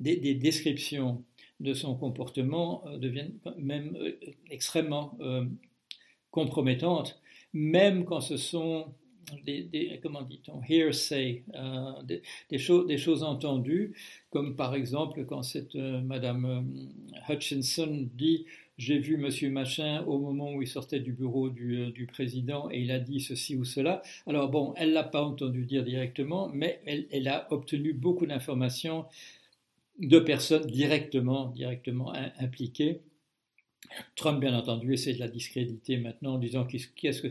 des, 0.00 0.34
descriptions 0.34 1.22
de 1.60 1.72
son 1.74 1.94
comportement 1.96 2.84
euh, 2.86 2.98
deviennent 2.98 3.38
même 3.58 3.96
extrêmement 4.50 5.18
compromettantes, 6.30 7.20
même 7.52 8.04
quand 8.04 8.20
ce 8.20 8.36
sont 8.36 8.92
des, 9.44 9.98
comment 10.02 10.22
dit-on, 10.22 10.60
hearsay, 10.68 11.44
des, 12.04 12.22
des, 12.50 12.58
des 12.86 12.98
choses 12.98 13.22
entendues, 13.22 13.94
comme 14.30 14.54
par 14.54 14.74
exemple 14.74 15.24
quand 15.24 15.42
cette 15.42 15.74
Madame 15.74 16.68
Hutchinson 17.28 18.08
dit 18.14 18.44
j'ai 18.78 18.98
vu 18.98 19.16
monsieur 19.16 19.50
machin 19.50 20.02
au 20.04 20.18
moment 20.18 20.52
où 20.52 20.62
il 20.62 20.68
sortait 20.68 21.00
du 21.00 21.12
bureau 21.12 21.48
du, 21.48 21.78
euh, 21.78 22.06
président 22.06 22.68
et 22.70 22.80
il 22.80 22.90
a 22.90 22.98
dit 22.98 23.20
ceci 23.20 23.56
ou 23.56 23.64
cela. 23.64 24.02
Alors 24.26 24.50
bon, 24.50 24.74
elle 24.76 24.92
l'a 24.92 25.04
pas 25.04 25.22
entendu 25.22 25.64
dire 25.64 25.82
directement, 25.82 26.50
mais 26.52 26.80
elle, 26.84 27.28
a 27.28 27.50
obtenu 27.52 27.92
beaucoup 27.94 28.26
d'informations 28.26 29.06
de 29.98 30.18
personnes 30.18 30.66
directement, 30.66 31.46
directement 31.46 32.12
impliquées. 32.38 33.00
Trump, 34.14 34.40
bien 34.40 34.54
entendu, 34.54 34.92
essaie 34.92 35.14
de 35.14 35.20
la 35.20 35.28
discréditer 35.28 35.96
maintenant 35.96 36.34
en 36.34 36.38
disant 36.38 36.64
qu'est-ce 36.64 37.22
que. 37.22 37.28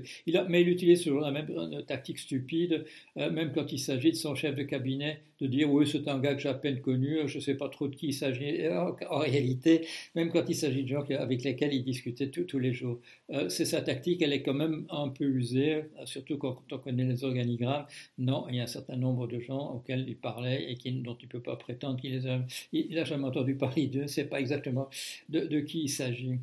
Mais 0.48 0.62
il 0.62 0.70
utilise 0.70 1.04
toujours 1.04 1.22
la 1.22 1.32
même 1.32 1.50
euh, 1.50 1.82
tactique 1.82 2.20
stupide, 2.20 2.86
euh, 3.18 3.30
même 3.30 3.52
quand 3.52 3.72
il 3.72 3.80
s'agit 3.80 4.12
de 4.12 4.16
son 4.16 4.36
chef 4.36 4.56
de 4.56 4.64
cabinet, 4.64 5.22
de 5.42 5.48
dire 5.48 5.72
oui, 5.72 5.88
c'est 5.88 6.08
un 6.08 6.20
gars 6.20 6.36
que 6.36 6.42
j'ai 6.42 6.50
à 6.50 6.54
peine 6.54 6.82
connu, 6.82 7.20
je 7.28 7.38
ne 7.38 7.42
sais 7.42 7.56
pas 7.56 7.70
trop 7.70 7.88
de 7.88 7.96
qui 7.96 8.08
il 8.08 8.14
s'agit. 8.14 8.68
En, 9.10 9.20
réalité, 9.20 9.88
même 10.16 10.32
quand 10.32 10.44
il 10.48 10.56
s'agit 10.56 10.84
de 10.84 10.88
gens 10.90 11.04
avec 11.10 11.44
lesquels 11.44 11.74
il 11.74 11.84
discutait 11.84 12.30
tous 12.30 12.60
les 12.60 12.74
jours, 12.74 13.00
euh, 13.32 13.50
c'est 13.50 13.66
sa 13.66 13.82
tactique, 13.82 14.22
elle 14.22 14.34
est 14.34 14.42
quand 14.42 14.54
même 14.54 14.86
un 14.90 15.10
peu 15.10 15.26
usée, 15.26 15.86
surtout 16.06 16.38
quand, 16.38 16.62
on 16.72 16.78
connaît 16.78 17.06
les 17.06 17.24
organigrammes. 17.24 17.86
Non, 18.18 18.46
il 18.50 18.56
y 18.56 18.60
a 18.60 18.64
un 18.64 18.68
certain 18.68 18.96
nombre 18.96 19.28
de 19.28 19.40
gens 19.40 19.74
auxquels 19.76 20.06
il 20.08 20.16
parlait 20.16 20.72
et 20.72 20.92
dont 20.92 21.18
il 21.20 21.26
ne 21.26 21.30
peut 21.30 21.42
pas 21.42 21.56
prétendre 21.56 22.00
qu'il 22.00 22.12
les 22.12 22.28
a. 22.28 22.40
Il 22.72 22.96
n'a 22.96 23.04
jamais 23.04 23.26
entendu 23.26 23.56
parler 23.66 23.88
d'eux, 23.88 24.08
c'est 24.08 24.26
pas 24.26 24.40
exactement 24.40 24.90
de 25.30 25.60
qui 25.60 25.84
il 25.84 25.90
s'agit. 25.90 26.40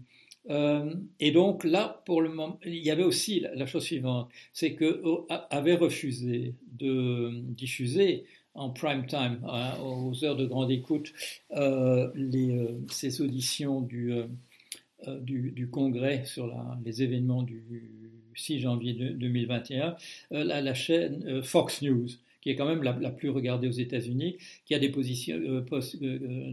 Euh, 0.51 0.95
et 1.21 1.31
donc 1.31 1.65
là, 1.65 2.03
pour 2.05 2.21
le 2.21 2.29
moment, 2.29 2.59
il 2.65 2.75
y 2.77 2.91
avait 2.91 3.05
aussi 3.05 3.41
la, 3.41 3.67
chose 3.67 3.85
suivante, 3.85 4.29
c'est 4.53 4.75
que 4.75 5.03
avait 5.51 5.75
refusé 5.75 6.55
de 6.73 7.31
diffuser 7.51 8.25
en 8.55 8.71
prime 8.71 9.07
time, 9.07 9.41
hein, 9.49 9.73
aux 9.83 10.25
heures 10.25 10.37
de 10.37 10.47
grande 10.47 10.71
écoute, 10.71 11.13
euh, 11.53 12.11
les, 12.15 12.57
euh, 12.57 12.81
ces 12.91 13.21
auditions 13.23 13.81
du, 13.81 14.13
du, 15.21 15.53
du, 15.53 15.69
Congrès 15.69 16.25
sur 16.25 16.47
la, 16.47 16.79
les 16.85 17.03
événements 17.03 17.43
du 17.43 17.63
6 18.35 18.61
janvier 18.61 18.93
2021, 18.93 19.97
la, 20.31 20.61
la, 20.61 20.75
chaîne 20.75 21.43
Fox 21.43 21.83
News 21.83 22.09
qui 22.43 22.51
est 22.51 22.57
quand 22.57 22.67
même 22.67 22.83
la, 22.83 22.93
plus 23.11 23.31
regardée 23.31 23.69
aux 23.69 23.71
États-Unis, 23.71 24.37
qui 24.67 24.75
a 24.75 24.79
des 24.79 24.91
positions 24.91 25.37
euh, 25.37 25.65
euh, 25.73 25.81
euh, 26.03 26.53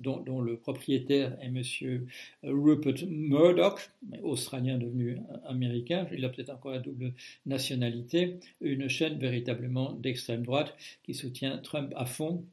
dont, 0.00 0.40
le 0.40 0.56
propriétaire 0.56 1.36
est 1.40 1.50
Monsieur 1.50 2.06
Rupert 2.42 3.06
Murdoch, 3.06 3.78
australien 4.22 4.78
devenu 4.78 5.18
américain. 5.44 6.06
Il 6.12 6.24
a 6.24 6.30
peut-être 6.30 6.50
encore 6.50 6.72
la 6.72 6.78
double 6.78 7.12
nationalité. 7.44 8.40
Une 8.62 8.88
chaîne 8.88 9.18
véritablement 9.18 9.92
d'extrême 9.92 10.42
droite 10.42 10.74
qui 11.04 11.12
soutient 11.14 11.58
Trump 11.58 11.92
à 11.96 12.06
fond. 12.06 12.44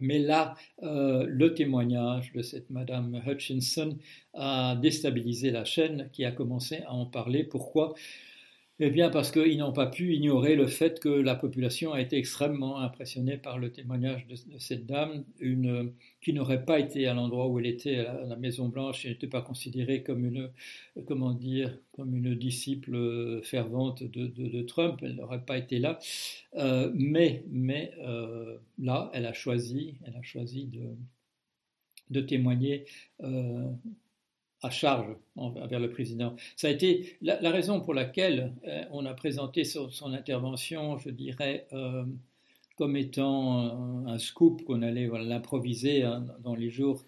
Mais 0.00 0.18
là, 0.18 0.54
le 0.82 1.48
témoignage 1.54 2.32
de 2.34 2.42
cette 2.42 2.68
Madame 2.68 3.22
Hutchinson 3.26 3.96
a 4.34 4.76
déstabilisé 4.76 5.50
la 5.50 5.64
chaîne 5.64 6.10
qui 6.12 6.24
a 6.24 6.32
commencé 6.32 6.82
à 6.86 6.92
en 6.92 7.06
parler. 7.06 7.44
Pourquoi? 7.44 7.94
Eh 8.78 8.90
bien, 8.90 9.08
parce 9.08 9.30
qu'ils 9.30 9.56
n'ont 9.56 9.72
pas 9.72 9.86
pu 9.86 10.14
ignorer 10.14 10.54
le 10.54 10.66
fait 10.66 11.00
que 11.00 11.08
la 11.08 11.34
population 11.34 11.94
a 11.94 12.00
été 12.00 12.18
extrêmement 12.18 12.78
impressionnée 12.78 13.38
par 13.38 13.58
le 13.58 13.72
témoignage 13.72 14.26
de, 14.26 14.36
cette 14.58 14.84
dame, 14.84 15.24
qui 16.20 16.32
n'aurait 16.34 16.64
pas 16.64 16.78
été 16.78 17.06
à 17.06 17.14
l'endroit 17.14 17.48
où 17.48 17.58
elle 17.58 17.66
était, 17.66 18.00
à 18.00 18.24
la, 18.24 18.36
Maison 18.36 18.68
Blanche, 18.68 19.06
et 19.06 19.08
n'était 19.08 19.28
pas 19.28 19.40
considérée 19.40 20.02
comme 20.02 20.26
une, 20.26 20.50
comment 21.06 21.32
dire, 21.32 21.78
comme 21.92 22.14
une 22.14 22.34
disciple 22.34 23.40
fervente 23.42 24.02
de, 24.02 24.62
Trump. 24.62 25.00
Elle 25.02 25.16
n'aurait 25.16 25.44
pas 25.44 25.56
été 25.56 25.78
là, 25.78 25.98
euh, 26.56 26.90
mais, 26.94 27.44
mais 27.48 27.92
euh, 28.00 28.58
là, 28.78 29.10
elle 29.14 29.24
a 29.24 29.32
choisi, 29.32 29.94
elle 30.04 30.16
a 30.16 30.22
choisi 30.22 30.66
de, 30.66 30.96
de 32.10 32.20
témoigner. 32.20 32.84
Euh, 33.22 33.70
à 34.62 34.70
charge 34.70 35.06
envers 35.36 35.80
le 35.80 35.90
président. 35.90 36.34
Ça 36.56 36.68
a 36.68 36.70
été 36.70 37.16
la, 37.22 37.50
raison 37.50 37.80
pour 37.80 37.94
laquelle 37.94 38.54
euh, 38.66 38.84
on 38.90 39.04
a 39.04 39.14
présenté 39.14 39.64
son, 39.64 39.90
intervention, 40.12 40.98
je 40.98 41.10
dirais, 41.10 41.66
euh, 41.72 42.04
comme 42.76 42.96
étant 42.96 44.06
un, 44.06 44.18
scoop 44.18 44.64
qu'on 44.64 44.82
allait 44.82 45.08
l'improviser 45.24 46.02
hein, 46.02 46.26
dans 46.42 46.54
les 46.54 46.70
jours, 46.70 47.02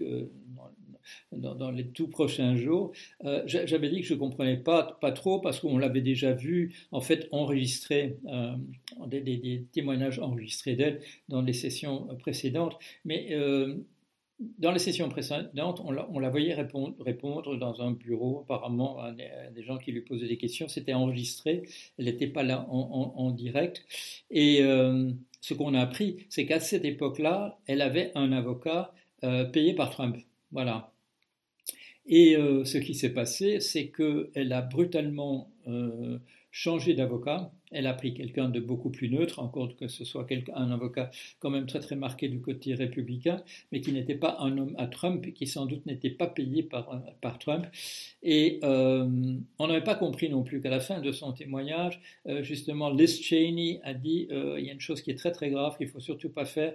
dans, 1.32 1.70
les 1.70 1.86
tout 1.88 2.08
prochains 2.08 2.54
jours. 2.54 2.92
Euh, 3.24 3.42
j'avais 3.46 3.88
dit 3.88 4.00
que 4.00 4.06
je 4.06 4.14
ne 4.14 4.18
comprenais 4.18 4.58
pas, 4.58 4.98
pas 5.00 5.12
trop 5.12 5.40
parce 5.40 5.60
qu'on 5.60 5.78
l'avait 5.78 6.02
déjà 6.02 6.32
vu, 6.32 6.74
en 6.92 7.00
fait, 7.00 7.28
enregistrer, 7.32 8.18
des, 9.06 9.20
des, 9.20 9.64
témoignages 9.72 10.18
enregistrés 10.18 10.74
d'elle 10.74 11.00
dans 11.28 11.42
les 11.42 11.54
sessions 11.54 12.08
précédentes, 12.18 12.78
mais 13.04 13.34
dans 14.40 14.70
les 14.70 14.78
sessions 14.78 15.08
précédentes, 15.08 15.80
on 15.84 15.90
la, 16.20 16.30
voyait 16.30 16.54
répondre, 16.54 17.56
dans 17.56 17.82
un 17.82 17.92
bureau, 17.92 18.40
apparemment, 18.40 19.00
à 19.00 19.12
des, 19.12 19.62
gens 19.62 19.78
qui 19.78 19.92
lui 19.92 20.02
posaient 20.02 20.28
des 20.28 20.36
questions. 20.36 20.68
C'était 20.68 20.94
enregistré, 20.94 21.62
elle 21.98 22.04
n'était 22.04 22.28
pas 22.28 22.42
là 22.42 22.66
en, 22.70 23.30
direct. 23.30 23.84
Et 24.30 24.62
euh, 24.62 25.10
ce 25.40 25.54
qu'on 25.54 25.74
a 25.74 25.80
appris, 25.80 26.26
c'est 26.28 26.46
qu'à 26.46 26.60
cette 26.60 26.84
époque-là, 26.84 27.58
elle 27.66 27.82
avait 27.82 28.12
un 28.14 28.32
avocat 28.32 28.92
euh, 29.24 29.44
payé 29.44 29.74
par 29.74 29.90
Trump. 29.90 30.16
Voilà. 30.52 30.92
Et 32.06 32.36
ce 32.64 32.78
qui 32.78 32.94
s'est 32.94 33.12
passé, 33.12 33.60
c'est 33.60 33.88
qu'elle 33.90 34.52
a 34.54 34.62
brutalement 34.62 35.50
changé 36.50 36.94
d'avocat. 36.94 37.52
Elle 37.70 37.86
a 37.86 37.92
pris 37.92 38.14
quelqu'un 38.14 38.48
de 38.48 38.60
beaucoup 38.60 38.88
plus 38.90 39.10
neutre, 39.10 39.40
encore 39.40 39.76
que 39.76 39.88
ce 39.88 40.04
soit 40.04 40.26
un 40.54 40.70
avocat 40.70 41.10
quand 41.38 41.50
même 41.50 41.66
très 41.66 41.80
très 41.80 41.96
marqué 41.96 42.28
du 42.28 42.40
côté 42.40 42.74
républicain, 42.74 43.42
mais 43.70 43.80
qui 43.80 43.92
n'était 43.92 44.14
pas 44.14 44.38
un 44.40 44.56
homme 44.56 44.74
à 44.78 44.86
Trump 44.86 45.26
et 45.26 45.32
qui 45.32 45.46
sans 45.46 45.66
doute 45.66 45.84
n'était 45.84 46.10
pas 46.10 46.26
payé 46.26 46.62
par, 46.62 47.02
par 47.20 47.38
Trump. 47.38 47.66
Et 48.22 48.58
euh, 48.64 49.06
on 49.58 49.66
n'avait 49.66 49.84
pas 49.84 49.94
compris 49.94 50.30
non 50.30 50.42
plus 50.42 50.60
qu'à 50.60 50.70
la 50.70 50.80
fin 50.80 51.00
de 51.00 51.12
son 51.12 51.32
témoignage, 51.32 52.00
euh, 52.26 52.42
justement, 52.42 52.90
Liz 52.90 53.20
Cheney 53.20 53.80
a 53.84 53.92
dit 53.92 54.28
euh, 54.30 54.56
il 54.58 54.66
y 54.66 54.70
a 54.70 54.72
une 54.72 54.80
chose 54.80 55.02
qui 55.02 55.10
est 55.10 55.18
très 55.18 55.32
très 55.32 55.50
grave 55.50 55.76
qu'il 55.76 55.88
faut 55.88 56.00
surtout 56.00 56.30
pas 56.30 56.46
faire, 56.46 56.74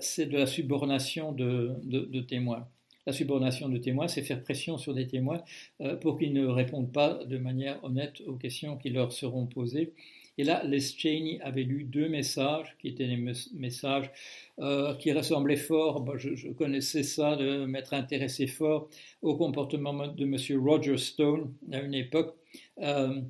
c'est 0.00 0.26
de 0.26 0.36
la 0.36 0.46
subornation 0.46 1.32
de, 1.32 1.76
de 1.84 2.20
témoins. 2.20 2.66
La 3.06 3.12
subordination 3.12 3.68
de 3.68 3.76
témoins, 3.76 4.08
c'est 4.08 4.22
faire 4.22 4.42
pression 4.42 4.78
sur 4.78 4.94
des 4.94 5.06
témoins 5.06 5.42
euh, 5.80 5.96
pour 5.96 6.18
qu'ils 6.18 6.32
ne 6.32 6.46
répondent 6.46 6.92
pas 6.92 7.22
de 7.24 7.36
manière 7.36 7.82
honnête 7.84 8.22
aux 8.26 8.36
questions 8.36 8.76
qui 8.78 8.90
leur 8.90 9.12
seront 9.12 9.46
posées. 9.46 9.92
Et 10.36 10.44
là, 10.44 10.64
Les 10.64 10.80
Cheney 10.80 11.38
avait 11.42 11.62
lu 11.62 11.84
deux 11.84 12.08
messages 12.08 12.76
qui 12.80 12.88
étaient 12.88 13.06
des 13.06 13.22
messages 13.54 14.10
euh, 14.58 14.94
qui 14.94 15.12
ressemblaient 15.12 15.56
fort, 15.56 16.04
je, 16.16 16.50
connaissais 16.52 17.02
ça, 17.04 17.36
de 17.36 17.66
m'être 17.66 17.94
intéressé 17.94 18.46
fort 18.46 18.88
au 19.22 19.36
comportement 19.36 20.08
de 20.08 20.24
M. 20.24 20.36
Roger 20.60 20.96
Stone 20.96 21.52
à 21.70 21.80
une 21.80 21.94
époque. 21.94 22.34
Euh, 22.80 23.20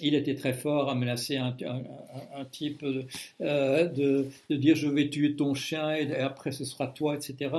il 0.00 0.14
était 0.14 0.34
très 0.34 0.54
fort 0.54 0.88
à 0.90 0.94
menacer 0.94 1.36
un, 1.36 1.54
type 2.50 2.84
de, 2.84 4.28
dire 4.50 4.74
je 4.74 4.88
vais 4.88 5.08
tuer 5.08 5.36
ton 5.36 5.54
chien 5.54 5.94
et 5.94 6.12
après 6.16 6.50
ce 6.50 6.64
sera 6.64 6.88
toi, 6.88 7.14
etc. 7.14 7.50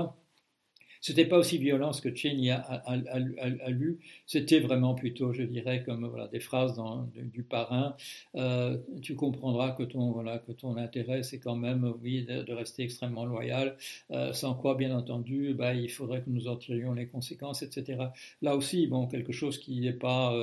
C'était 1.05 1.25
pas 1.25 1.38
aussi 1.38 1.59
violent 1.59 1.93
ce 1.93 2.01
que 2.01 2.15
Cheney 2.15 2.50
a, 2.50 3.69
lu. 3.69 4.00
C'était 4.25 4.59
vraiment 4.59 4.95
plutôt, 4.95 5.33
je 5.33 5.43
dirais, 5.43 5.83
comme 5.83 6.07
voilà, 6.07 6.27
des 6.29 6.39
phrases 6.39 6.81
du 7.15 7.43
parrain. 7.43 7.95
Euh, 8.33 8.79
tu 9.03 9.13
comprendras 9.13 9.74
que 9.74 9.83
ton, 9.83 10.09
voilà, 10.09 10.39
que 10.39 10.51
ton 10.51 10.77
intérêt, 10.77 11.21
c'est 11.21 11.38
quand 11.38 11.57
même, 11.57 11.93
oui, 12.01 12.24
de, 12.24 12.51
rester 12.51 12.81
extrêmement 12.81 13.24
loyal, 13.24 13.77
euh, 14.09 14.33
sans 14.33 14.55
quoi, 14.55 14.74
bien 14.74 14.97
entendu, 14.97 15.53
bah, 15.53 15.75
il 15.75 15.91
faudrait 15.91 16.21
que 16.21 16.31
nous 16.31 16.47
en 16.47 16.55
tirions 16.55 16.95
les 16.95 17.05
conséquences, 17.05 17.62
etc. 17.62 18.05
Là 18.41 18.55
aussi, 18.55 18.88
bon, 18.88 19.05
quelque 19.05 19.31
chose 19.31 19.59
qui 19.59 19.81
n'est 19.81 19.93
pas... 19.93 20.33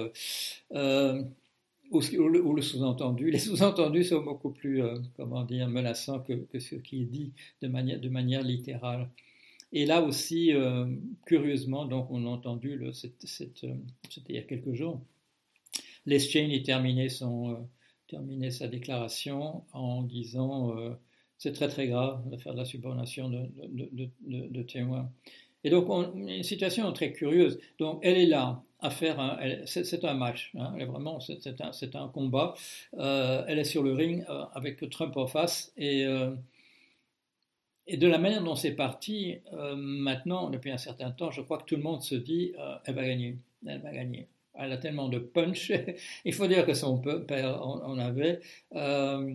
Euh, 0.75 1.25
ou, 1.91 1.99
le, 1.99 2.63
sous-entendu. 2.63 3.33
Les 3.33 3.41
sous-entendus 3.41 4.05
sont 4.05 4.23
beaucoup 4.23 4.51
plus, 4.51 4.81
comment 5.17 5.43
dire, 5.43 5.69
menaçants 5.69 6.21
que, 6.21 6.35
que, 6.35 6.61
ce 6.61 6.77
qui 6.77 7.03
est 7.03 7.07
dit 7.07 7.33
de 7.63 7.67
manière, 7.67 7.99
de 7.99 8.09
manière 8.09 8.43
littérale. 8.43 9.09
Et 9.73 9.87
là 9.87 10.03
aussi, 10.03 10.53
euh, 10.53 10.87
curieusement, 11.25 11.87
donc 11.87 12.11
on 12.11 12.27
a 12.27 12.29
entendu, 12.29 12.77
le, 12.77 12.89
euh, 12.89 12.93
c'était 12.93 13.75
il 14.29 14.35
y 14.35 14.39
a 14.39 14.43
quelques 14.43 14.75
jours, 14.75 15.01
Les 16.05 16.19
Cheney 16.19 16.63
terminait, 16.63 17.09
son, 17.09 17.67
euh, 18.13 18.51
sa 18.51 18.69
déclaration 18.69 19.65
en 19.73 20.03
disant 20.03 20.75
c'est 21.39 21.55
très 21.55 21.69
très 21.69 21.89
grave 21.89 22.29
de 22.29 22.37
faire 22.37 22.53
de 22.53 22.59
la 22.59 22.67
subordination 22.67 23.31
de, 23.31 23.49
de, 23.57 24.49
de, 24.49 24.63
témoins. 24.63 25.11
Et 25.65 25.71
donc, 25.71 25.89
on, 25.89 26.15
une 26.15 26.43
situation 26.43 26.93
très 26.93 27.13
curieuse. 27.13 27.59
Donc, 27.79 28.01
elle 28.03 28.19
est 28.19 28.27
là 28.27 28.63
à. 28.81 28.91
C'est 28.91 30.05
un 30.05 30.15
match, 30.15 30.53
hein, 30.59 30.77
vraiment, 30.85 31.21
c'est 31.21 31.61
un, 31.63 31.71
un, 31.95 32.09
combat. 32.09 32.55
elle 32.99 33.59
est 33.59 33.65
sur 33.65 33.83
le 33.83 33.95
ring 33.95 34.25
avec 34.53 34.87
Trump 34.91 35.17
en 35.17 35.27
face 35.27 35.73
et 35.79 36.05
et 37.87 37.97
de 37.97 38.07
la 38.07 38.19
manière 38.19 38.43
dont 38.45 38.55
c'est 38.55 38.75
parti, 38.75 39.39
euh, 39.53 39.75
maintenant, 39.77 40.51
depuis 40.51 40.71
un 40.71 40.79
certain 40.79 41.11
temps, 41.11 41.31
je 41.31 41.41
crois 41.41 41.59
que 41.59 41.65
tout 41.65 41.77
le 41.77 41.83
monde 41.83 42.03
se 42.03 42.15
dit 42.15 42.53
euh, 42.59 42.77
elle 42.85 42.95
va 42.95 43.05
gagner, 43.05 43.39
elle 43.67 43.81
va 43.81 43.93
gagner. 43.93 44.29
Elle 44.55 44.73
a 44.73 44.77
tellement 44.77 45.09
de 45.09 45.19
punch. 45.19 45.73
Il 46.25 46.35
faut 46.35 46.47
dire 46.47 46.67
que 46.67 46.75
son 46.75 46.99
père 46.99 47.67
en, 47.67 47.99
avait. 47.99 48.41
Euh, 48.75 49.35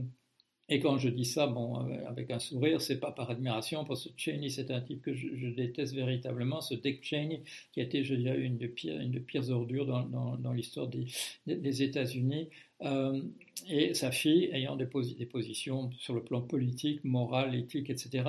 et 0.69 0.79
quand 0.79 0.97
je 0.97 1.09
dis 1.09 1.25
ça, 1.25 1.47
bon, 1.47 1.75
avec 2.07 2.29
un 2.29 2.39
sourire, 2.39 2.81
c'est 2.81 2.99
pas 2.99 3.11
par 3.11 3.31
admiration, 3.31 3.83
parce 3.85 4.05
que 4.05 4.09
Cheney, 4.17 4.49
c'est 4.49 4.69
un 4.69 4.81
type 4.81 5.01
que 5.01 5.13
je, 5.13 5.47
déteste 5.47 5.95
véritablement, 5.95 6.61
ce 6.61 6.75
Dick 6.75 7.03
Cheney, 7.03 7.41
qui 7.71 7.79
a 7.79 7.83
été, 7.83 8.03
je 8.03 8.15
dirais, 8.15 8.37
une 8.39 8.57
des 8.57 8.67
pires, 8.67 8.99
une 8.99 9.11
des 9.11 9.21
pires 9.21 9.49
ordures 9.49 9.85
dans, 9.85 10.53
l'histoire 10.53 10.87
des 10.87 11.83
États-Unis. 11.83 12.49
Euh, 12.83 13.21
et 13.67 13.93
sa 13.95 14.11
fille 14.11 14.49
ayant 14.53 14.75
des, 14.75 14.85
positions 14.85 15.89
sur 15.97 16.13
le 16.13 16.23
plan 16.23 16.41
politique, 16.41 17.03
moral, 17.03 17.55
éthique, 17.55 17.89
etc., 17.89 18.23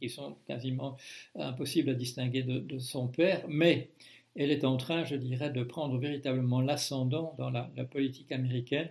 qui 0.00 0.10
sont 0.10 0.36
quasiment 0.46 0.96
impossibles 1.34 1.90
à 1.90 1.94
distinguer 1.94 2.42
de, 2.42 2.78
son 2.78 3.08
père, 3.08 3.44
mais 3.48 3.90
elle 4.36 4.50
est 4.50 4.64
en 4.64 4.76
train, 4.76 5.04
je 5.04 5.16
dirais, 5.16 5.50
de 5.50 5.62
prendre 5.62 5.96
véritablement 5.98 6.60
l'ascendant 6.60 7.34
dans 7.38 7.50
la, 7.50 7.64
politique 7.90 8.30
américaine 8.30 8.90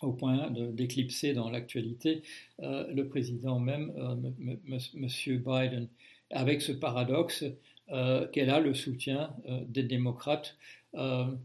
au 0.00 0.12
point 0.12 0.50
d'éclipser 0.50 1.34
dans 1.34 1.50
l'actualité 1.50 2.22
euh, 2.60 2.86
le 2.92 3.06
président 3.06 3.58
même, 3.60 3.92
euh, 3.96 4.16
M. 4.96 5.42
Biden, 5.46 5.88
avec 6.30 6.62
ce 6.62 6.72
paradoxe 6.72 7.44
qu'elle 8.32 8.48
a 8.48 8.60
le 8.60 8.72
soutien 8.72 9.36
des 9.68 9.82
démocrates 9.82 10.56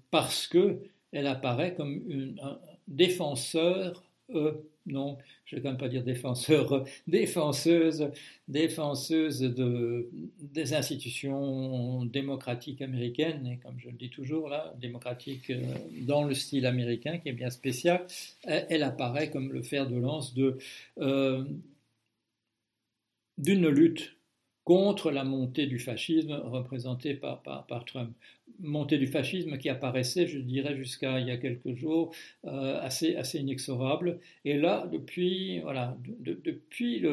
parce 0.10 0.48
que 0.48 0.80
elle 1.12 1.28
apparaît 1.28 1.76
comme 1.76 2.02
une, 2.08 2.40
un 2.42 2.60
défenseur, 2.90 4.04
euh, 4.36 4.54
non, 4.86 5.18
je 5.46 5.56
ne 5.56 5.60
vais 5.60 5.64
quand 5.64 5.70
même 5.70 5.80
pas 5.80 5.88
dire 5.88 6.04
défenseur, 6.04 6.84
défenseuse, 7.08 8.10
défenseuse 8.48 9.40
de, 9.40 10.10
des 10.40 10.74
institutions 10.74 12.06
démocratiques 12.06 12.82
américaines, 12.82 13.46
et 13.48 13.58
comme 13.58 13.80
je 13.80 13.88
le 13.90 13.96
dis 13.96 14.10
toujours 14.10 14.50
là, 14.50 14.74
démocratique 14.82 15.52
euh, 15.52 15.62
dans 16.02 16.24
le 16.24 16.34
style 16.34 16.66
américain, 16.66 17.20
qui 17.20 17.30
est 17.30 17.34
bien 17.34 17.52
spécial, 17.52 18.06
elle, 18.44 18.84
apparaît 18.84 19.30
comme 19.30 19.54
le 19.54 19.62
fer 19.62 19.88
de 19.88 19.96
lance 19.96 20.34
de, 20.34 20.58
euh, 21.00 21.46
d'une 23.38 23.68
lutte 23.70 24.19
contre 24.70 25.10
la 25.10 25.24
montée 25.24 25.66
du 25.66 25.80
fascisme 25.80 26.32
représentée 26.44 27.16
par, 27.16 27.42
Trump. 27.88 28.12
Montée 28.60 29.00
du 29.00 29.08
fascisme 29.08 29.58
qui 29.58 29.68
apparaissait, 29.68 30.28
je 30.28 30.38
dirais, 30.38 30.76
jusqu'à 30.78 31.20
il 31.20 31.28
y 31.28 31.32
a 31.32 31.38
quelques 31.38 31.74
jours, 31.74 32.14
euh, 32.46 32.80
assez, 32.80 33.16
assez 33.16 33.40
inexorable. 33.40 34.20
Et 34.46 34.58
là, 34.58 34.88
depuis, 34.92 35.60
voilà, 35.62 35.98
depuis 36.20 37.04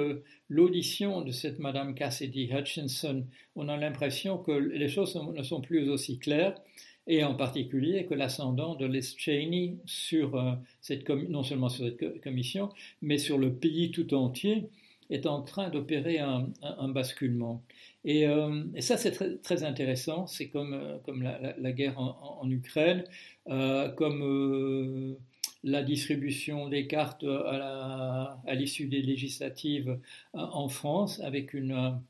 l'audition 0.51 1.23
de 1.23 1.31
cette 1.31 1.59
Madame 1.59 1.95
Cassidy 1.95 2.51
Hutchinson, 2.53 3.25
on 3.55 3.71
a 3.71 3.79
l'impression 3.79 4.37
que 4.37 4.53
les 4.53 4.89
choses 4.89 5.19
ne 5.35 5.43
sont 5.43 5.63
plus 5.63 5.89
aussi 5.89 6.19
claires 6.19 6.61
et 7.07 7.25
en 7.25 7.37
particulier 7.37 8.05
que 8.05 8.13
l'ascendant 8.13 8.75
de 8.75 8.85
Les 8.85 9.01
Cheney 9.01 9.77
sur 9.87 10.37
euh, 10.37 10.53
cette 10.83 11.09
non 11.09 11.43
seulement 11.43 11.71
sur 11.71 11.87
cette 11.87 12.21
commission, 12.21 12.69
mais 13.01 13.17
sur 13.17 13.39
le 13.39 13.55
pays 13.55 13.93
tout 13.93 14.13
entier, 14.13 14.69
est 15.11 15.27
en 15.27 15.43
train 15.43 15.69
d'opérer 15.71 16.19
un, 16.19 16.49
basculement. 16.89 17.63
Euh, 18.07 18.65
et, 18.75 18.81
ça, 18.83 18.97
c'est 18.97 19.41
très, 19.43 19.65
intéressant. 19.65 20.27
C'est 20.27 20.49
comme, 20.49 20.75
euh, 20.75 20.99
comme 21.05 21.23
la, 21.23 21.73
guerre 21.73 21.99
en, 21.99 22.49
Ukraine, 22.51 23.05
euh, 23.49 23.89
comme 23.91 25.17
la 25.65 25.83
distribution 25.83 26.69
des 26.69 26.87
cartes 26.87 27.25
à 27.25 28.55
l'issue 28.55 28.87
des 28.87 29.03
législatives 29.03 29.99
en 30.33 30.69
France, 30.69 31.21
avec 31.21 31.55
une, 31.55 32.01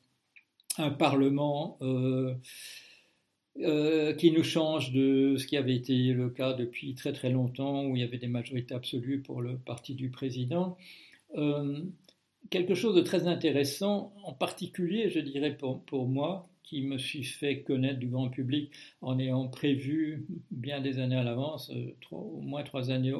un 0.78 0.90
Parlement. 0.90 1.78
qui 4.18 4.30
nous 4.32 4.44
change 4.44 4.92
de 4.92 5.36
ce 5.38 5.46
qui 5.46 5.56
avait 5.56 5.74
été 5.74 6.12
le 6.12 6.28
cas 6.28 6.52
depuis 6.52 6.94
très 6.94 7.14
très 7.14 7.30
longtemps, 7.30 7.86
où 7.86 7.96
il 7.96 8.02
y 8.02 8.04
avait 8.04 8.18
des 8.18 8.28
majorités 8.28 8.74
absolues 8.74 9.22
pour 9.22 9.40
le 9.40 9.56
parti 9.56 9.94
du 9.94 10.10
président 10.10 10.76
quelque 12.50 12.74
chose 12.74 12.94
de 12.94 13.00
très 13.00 13.26
intéressant, 13.26 14.12
en 14.24 14.32
particulier, 14.32 15.10
je 15.10 15.20
dirais 15.20 15.56
pour, 15.56 16.06
moi, 16.08 16.48
qui 16.62 16.82
me 16.82 16.98
suis 16.98 17.22
fait 17.22 17.62
connaître 17.62 17.98
du 17.98 18.08
grand 18.08 18.28
public 18.28 18.72
en 19.00 19.18
ayant 19.18 19.46
prévu 19.46 20.26
bien 20.50 20.80
des 20.80 20.98
années 20.98 21.16
à 21.16 21.22
l'avance, 21.22 21.70
euh, 21.70 21.94
au 22.10 22.40
moins 22.40 22.64
trois 22.64 22.90
années 22.90 23.14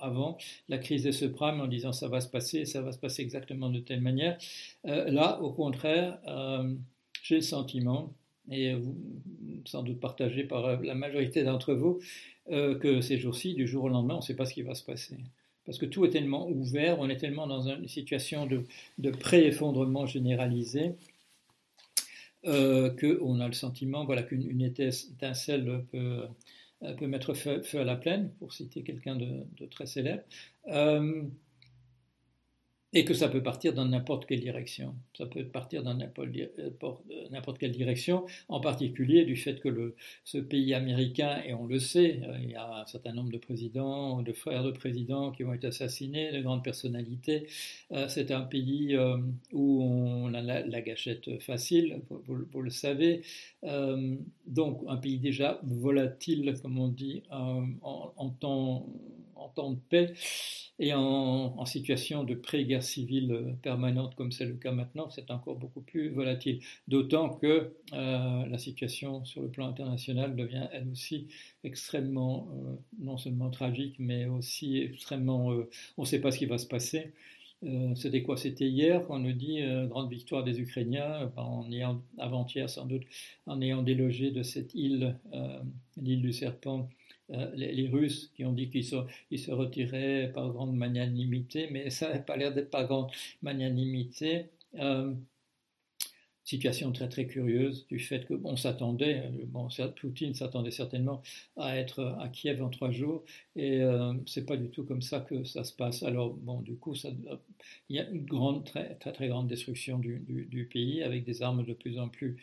avant, 0.00 0.38
la 0.68 0.78
crise 0.78 1.02
des 1.02 1.12
subprimes 1.12 1.60
en 1.60 1.66
disant 1.66 1.92
ça 1.92 2.08
va 2.08 2.20
se 2.20 2.28
passer, 2.28 2.64
ça 2.64 2.80
va 2.80 2.92
se 2.92 2.98
passer 2.98 3.22
exactement 3.22 3.68
de 3.68 3.80
telle 3.80 4.00
manière. 4.00 4.38
Euh, 4.86 5.10
là, 5.10 5.40
au 5.42 5.52
contraire, 5.52 6.18
euh, 6.26 6.74
j'ai 7.22 7.36
le 7.36 7.42
sentiment, 7.42 8.14
et 8.50 8.74
sans 9.66 9.82
doute 9.82 9.98
partagé 10.00 10.44
par 10.44 10.80
la 10.80 10.94
majorité 10.94 11.42
d'entre 11.42 11.74
vous, 11.74 11.98
que 12.48 13.00
ces 13.00 13.18
jours-ci, 13.18 13.54
du 13.54 13.66
jour 13.66 13.84
au 13.84 13.88
lendemain, 13.88 14.14
on 14.14 14.18
ne 14.18 14.22
sait 14.22 14.36
pas 14.36 14.46
ce 14.46 14.54
qui 14.54 14.62
va 14.62 14.76
se 14.76 14.84
passer 14.84 15.16
parce 15.66 15.78
que 15.78 15.86
tout 15.86 16.04
est 16.04 16.10
tellement 16.10 16.48
ouvert, 16.48 17.00
on 17.00 17.08
est 17.08 17.16
tellement 17.16 17.46
dans 17.46 17.68
une 17.68 17.88
situation 17.88 18.46
de, 18.46 19.10
pré-effondrement 19.10 20.06
généralisé 20.06 20.94
euh, 22.46 22.90
qu'on 22.90 23.40
a 23.40 23.46
le 23.48 23.52
sentiment 23.52 24.04
voilà, 24.04 24.22
qu'une 24.22 24.62
étincelle 24.62 25.84
peut, 25.90 26.22
euh, 26.82 27.08
mettre 27.08 27.34
feu, 27.34 27.60
à 27.74 27.84
la 27.84 27.96
plaine, 27.96 28.30
pour 28.38 28.52
citer 28.52 28.82
quelqu'un 28.82 29.16
de, 29.16 29.66
très 29.70 29.86
célèbre. 29.86 30.22
Euh, 30.68 31.22
et 32.92 33.04
que 33.04 33.14
ça 33.14 33.28
peut 33.28 33.42
partir 33.42 33.74
dans 33.74 33.84
n'importe 33.84 34.26
quelle 34.26 34.40
direction. 34.40 34.94
Ça 35.16 35.26
peut 35.26 35.44
partir 35.44 35.82
dans 35.82 35.94
n'importe 35.94 37.58
quelle 37.58 37.72
direction, 37.72 38.24
en 38.48 38.60
particulier 38.60 39.24
du 39.24 39.36
fait 39.36 39.60
que 39.60 39.94
ce 40.24 40.38
pays 40.38 40.72
américain, 40.72 41.42
et 41.44 41.52
on 41.52 41.66
le 41.66 41.78
sait, 41.78 42.20
euh, 42.22 42.38
il 42.42 42.50
y 42.50 42.54
a 42.54 42.82
un 42.82 42.86
certain 42.86 43.12
nombre 43.12 43.30
de 43.30 43.38
présidents, 43.38 44.22
de 44.22 44.32
frères 44.32 44.62
de 44.62 44.70
présidents 44.70 45.32
qui 45.32 45.44
ont 45.44 45.52
été 45.52 45.66
assassinés, 45.66 46.32
de 46.32 46.40
grandes 46.40 46.62
personnalités. 46.62 47.46
Euh, 47.92 48.08
c'est 48.08 48.30
un 48.30 48.42
pays 48.42 48.94
euh, 48.94 49.18
où 49.52 49.82
on 49.82 50.32
a 50.32 50.40
la, 50.40 50.80
gâchette 50.80 51.40
facile, 51.40 52.00
vous, 52.08 52.62
le 52.62 52.70
savez. 52.70 53.22
donc 54.46 54.80
un 54.86 54.96
pays 54.96 55.18
déjà 55.18 55.60
volatile, 55.64 56.54
comme 56.62 56.78
on 56.78 56.88
dit, 56.88 57.22
en, 57.30 58.30
temps, 58.40 58.86
en 59.46 59.48
temps 59.48 59.70
de 59.70 59.78
paix 59.88 60.14
et 60.78 60.92
en, 60.94 61.64
situation 61.64 62.22
de 62.22 62.34
pré-guerre 62.34 62.82
civile 62.82 63.32
euh, 63.32 63.52
permanente, 63.62 64.14
comme 64.14 64.30
c'est 64.30 64.44
le 64.44 64.54
cas 64.54 64.72
maintenant, 64.72 65.08
c'est 65.10 65.30
encore 65.30 65.56
beaucoup 65.56 65.80
plus 65.80 66.10
volatile. 66.10 66.60
D'autant 66.86 67.30
que 67.30 67.72
euh, 67.92 68.46
la 68.46 68.58
situation 68.58 69.24
sur 69.24 69.42
le 69.42 69.48
plan 69.48 69.66
international 69.68 70.36
devient 70.36 70.68
elle 70.72 70.88
aussi 70.88 71.28
extrêmement, 71.64 72.48
euh, 72.52 72.74
non 72.98 73.16
seulement 73.16 73.50
tragique, 73.50 73.96
mais 73.98 74.26
aussi 74.26 74.78
extrêmement. 74.78 75.48
on 75.96 76.02
ne 76.02 76.06
sait 76.06 76.20
pas 76.20 76.30
ce 76.30 76.38
qui 76.38 76.46
va 76.46 76.58
se 76.58 76.66
passer. 76.66 77.12
C'était 77.94 78.22
quoi? 78.22 78.36
C'était 78.36 78.68
hier 78.68 79.04
qu'on 79.06 79.18
nous 79.18 79.32
dit 79.32 79.60
grande 79.88 80.10
victoire 80.10 80.44
des 80.44 80.60
Ukrainiens, 80.60 81.32
en 81.36 81.72
ayant, 81.72 82.02
avant-hier 82.18 82.68
sans 82.68 82.84
doute, 82.84 83.02
en 83.46 83.62
ayant 83.62 83.82
délogé 83.82 84.30
de 84.30 84.42
cette 84.42 84.74
île, 84.74 85.18
l'île 85.96 86.20
du 86.20 86.34
Serpent, 86.34 86.90
euh, 87.30 87.50
les, 87.54 87.88
Russes 87.88 88.30
qui 88.34 88.44
ont 88.44 88.52
dit 88.52 88.70
qu'ils 88.70 88.84
se, 88.84 89.50
retiraient 89.50 90.30
par 90.32 90.50
grande 90.52 90.76
magnanimité, 90.76 91.68
mais 91.70 91.90
ça 91.90 92.12
n'a 92.12 92.18
pas 92.20 92.36
l'air 92.36 92.54
d'être 92.54 92.70
par 92.70 92.86
grande 92.86 93.10
magnanimité. 93.42 94.46
Euh, 94.76 95.12
situation 96.44 96.92
très 96.92 97.08
très 97.08 97.26
curieuse 97.26 97.86
du 97.88 97.98
fait 97.98 98.24
que 98.24 98.34
bon, 98.34 98.52
on 98.52 98.56
s'attendait, 98.56 99.24
euh, 99.58 99.88
Poutine 100.00 100.32
s'attendait 100.34 100.70
certainement 100.70 101.20
à 101.56 101.76
être 101.76 102.16
à 102.20 102.28
Kiev 102.28 102.62
en 102.62 102.70
trois 102.70 102.92
jours, 102.92 103.24
et 103.56 103.80
euh, 103.82 104.14
c'est 104.26 104.46
pas 104.46 104.56
du 104.56 104.70
tout 104.70 104.84
comme 104.84 105.02
ça 105.02 105.20
que 105.20 105.42
ça 105.44 105.64
se 105.64 105.72
passe. 105.74 106.04
Alors 106.04 106.34
bon, 106.34 106.60
du 106.60 106.76
coup, 106.76 106.94
il 107.88 107.96
y 107.96 107.98
a 107.98 108.08
une 108.08 108.24
grande, 108.24 108.64
très 108.64 108.94
très, 108.94 109.28
grande 109.28 109.48
destruction 109.48 109.98
du, 109.98 110.20
du, 110.28 110.66
pays 110.66 111.02
avec 111.02 111.24
des 111.24 111.42
armes 111.42 111.64
de 111.64 111.72
plus 111.74 111.98
en 111.98 112.08
plus 112.08 112.36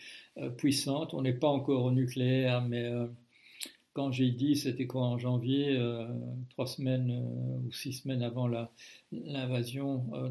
puissantes. 0.57 1.13
On 1.13 1.21
n'est 1.21 1.33
pas 1.33 1.47
encore 1.47 1.85
au 1.85 1.91
nucléaire, 1.91 2.61
mais 2.61 2.91
quand 3.93 4.11
j'ai 4.11 4.31
dit, 4.31 4.55
c'était 4.55 4.87
quoi 4.87 5.03
en 5.03 5.17
janvier, 5.17 5.77
euh, 5.77 6.07
trois 6.49 6.67
semaines 6.67 7.11
euh, 7.11 7.67
ou 7.67 7.71
six 7.71 7.93
semaines 7.93 8.23
avant 8.23 8.49
l'invasion 9.11 10.05
euh, 10.13 10.29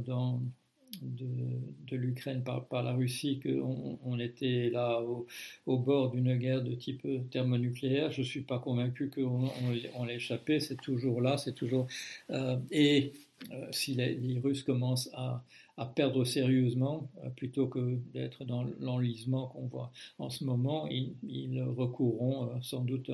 de, 1.01 1.97
l'Ukraine 1.97 2.43
par, 2.43 2.83
la 2.83 2.93
Russie, 2.93 3.41
qu'on 3.41 3.99
on 4.05 4.19
était 4.19 4.69
là 4.71 5.01
au, 5.67 5.79
bord 5.79 6.11
d'une 6.11 6.37
guerre 6.37 6.63
de 6.63 6.75
type 6.75 7.07
thermonucléaire. 7.31 8.11
Je 8.11 8.21
ne 8.21 8.27
suis 8.27 8.43
pas 8.43 8.59
convaincu 8.59 9.11
qu'on 9.11 9.49
on, 9.95 10.09
échappé, 10.09 10.59
c'est 10.61 10.77
toujours 10.77 11.21
là, 11.21 11.39
c'est 11.39 11.55
toujours. 11.55 11.87
et 12.71 13.13
si 13.71 13.95
les, 13.95 14.39
Russes 14.43 14.63
commencent 14.63 15.11
à, 15.15 15.45
à 15.83 15.87
perdre 15.87 16.25
sérieusement, 16.25 17.11
euh, 17.25 17.31
plutôt 17.31 17.67
que 17.67 17.99
d'être 18.15 18.45
dans 18.45 18.65
l'enlisement 18.79 19.49
qu'on 19.49 19.67
voit 19.67 19.91
en 20.19 20.31
ce 20.31 20.45
moment. 20.45 20.87
Ils, 20.89 21.61
recourront 21.63 22.45
euh, 22.45 22.61
sans 22.63 22.85
doute, 22.85 23.11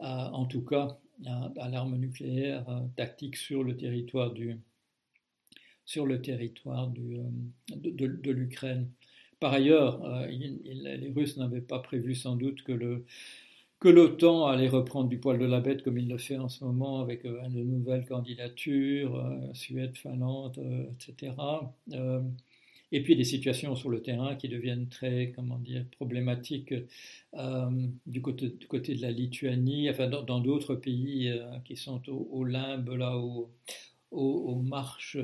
en 0.00 0.46
tout 0.46 0.62
cas, 0.62 0.98
à, 1.24 1.68
l'arme 1.68 1.96
nucléaire 1.96 2.66
tactique 2.96 3.36
sur 3.36 3.62
le 3.62 3.76
territoire 3.76 4.32
du, 4.32 4.58
sur 5.84 6.06
le 6.06 6.20
territoire 6.20 6.92
euh, 6.98 7.22
de 7.76 8.30
l'Ukraine. 8.32 8.88
Par 9.38 9.52
ailleurs, 9.52 10.26
les 10.28 11.12
Russes 11.14 11.36
n'avaient 11.36 11.60
pas 11.60 11.80
prévu 11.80 12.14
sans 12.14 12.36
doute 12.36 12.62
que 12.62 12.72
le, 12.72 13.04
que 13.82 13.88
l'OTAN 13.88 14.46
allait 14.46 14.68
reprendre 14.68 15.08
du 15.08 15.18
poil 15.18 15.40
de 15.40 15.44
la 15.44 15.60
bête 15.60 15.82
comme 15.82 15.98
il 15.98 16.08
le 16.08 16.16
fait 16.16 16.36
en 16.36 16.48
ce 16.48 16.64
moment 16.64 17.00
avec 17.00 17.24
euh, 17.24 17.42
de 17.48 17.64
nouvelles 17.64 18.06
candidatures, 18.06 19.16
euh, 19.16 19.52
Suède, 19.54 19.96
Finlande, 19.96 20.56
euh, 20.58 20.84
etc. 20.92 21.32
et 22.92 23.02
puis 23.02 23.16
des 23.16 23.24
situations 23.24 23.74
sur 23.74 23.90
le 23.90 24.00
terrain 24.00 24.36
qui 24.36 24.48
deviennent 24.48 24.86
très, 24.88 25.32
comment 25.34 25.58
dire, 25.58 25.84
problématiques 25.96 26.72
du, 28.06 28.22
côté, 28.22 28.94
de 28.94 29.02
la 29.02 29.10
Lituanie, 29.10 29.90
enfin 29.90 30.08
dans 30.08 30.40
d'autres 30.40 30.76
pays 30.76 31.32
qui 31.64 31.74
sont 31.74 32.02
au, 32.08 32.44
limbe, 32.44 32.90
là, 32.90 33.18
aux, 34.12 34.56
marches 34.56 35.16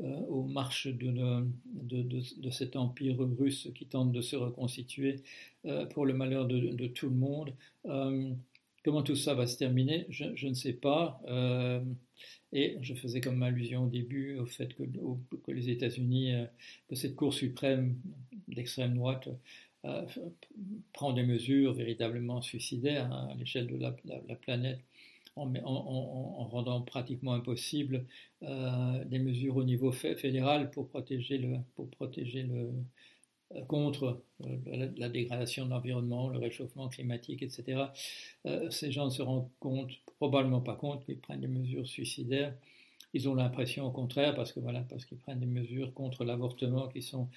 euh, 0.00 0.20
aux 0.28 0.44
marches 0.44 0.88
de, 0.88 1.44
de, 1.74 2.50
cet 2.50 2.76
empire 2.76 3.16
russe 3.38 3.68
qui 3.74 3.86
tente 3.86 4.12
de 4.12 4.20
se 4.20 4.36
reconstituer 4.36 5.22
euh, 5.66 5.86
pour 5.86 6.06
le 6.06 6.14
malheur 6.14 6.46
de, 6.46 6.86
tout 6.88 7.08
le 7.08 7.16
monde. 7.16 7.54
Euh, 7.86 8.30
comment 8.84 9.02
tout 9.02 9.16
ça 9.16 9.34
va 9.34 9.46
se 9.46 9.56
terminer, 9.56 10.06
je, 10.10 10.46
ne 10.46 10.54
sais 10.54 10.74
pas. 10.74 11.22
et 12.52 12.76
je 12.82 12.94
faisais 12.94 13.20
comme 13.20 13.42
allusion 13.42 13.84
au 13.84 13.88
début 13.88 14.36
au 14.38 14.46
fait 14.46 14.74
que, 14.74 14.82
que 15.44 15.50
les 15.50 15.70
États-Unis, 15.70 16.34
que 16.88 16.94
cette 16.94 17.16
Cour 17.16 17.32
suprême 17.32 17.96
d'extrême 18.48 18.94
droite 18.94 19.28
prend 20.92 21.12
des 21.12 21.22
mesures 21.22 21.72
véritablement 21.72 22.42
suicidaires 22.42 23.10
hein, 23.10 23.28
à 23.30 23.34
l'échelle 23.34 23.66
de 23.66 23.76
la 23.76 24.36
planète 24.36 24.80
en, 25.36 26.44
rendant 26.48 26.82
pratiquement 26.82 27.34
impossible 27.34 28.06
euh, 28.42 29.04
des 29.04 29.18
mesures 29.18 29.56
au 29.56 29.64
niveau 29.64 29.92
fédéral 29.92 30.70
pour 30.70 30.88
protéger 30.88 31.38
le, 31.38 31.58
pour 31.74 31.90
protéger 31.90 32.42
le, 32.44 32.70
euh, 33.54 33.64
contre 33.64 34.22
euh, 34.44 34.90
la, 34.96 35.08
dégradation 35.08 35.64
de 35.64 35.70
l'environnement, 35.70 36.28
le 36.28 36.38
réchauffement 36.38 36.88
climatique, 36.88 37.42
etc. 37.42 37.84
ces 38.70 38.92
gens 38.92 39.06
ne 39.06 39.10
se 39.10 39.22
rendent 39.22 39.50
compte, 39.60 39.90
probablement 40.18 40.60
pas 40.60 40.76
compte 40.76 41.04
qu'ils 41.04 41.18
prennent 41.18 41.40
des 41.40 41.48
mesures 41.48 41.86
suicidaires. 41.86 42.54
Ils 43.12 43.28
ont 43.28 43.34
l'impression 43.34 43.86
au 43.86 43.92
contraire, 43.92 44.34
parce 44.34 44.52
que 44.52 44.60
voilà, 44.60 44.80
parce 44.80 45.04
qu'ils 45.04 45.18
prennent 45.18 45.38
des 45.38 45.46
mesures 45.46 45.94
contre 45.94 46.24
l'avortement 46.24 46.88
qui 46.88 47.00
sont 47.00 47.28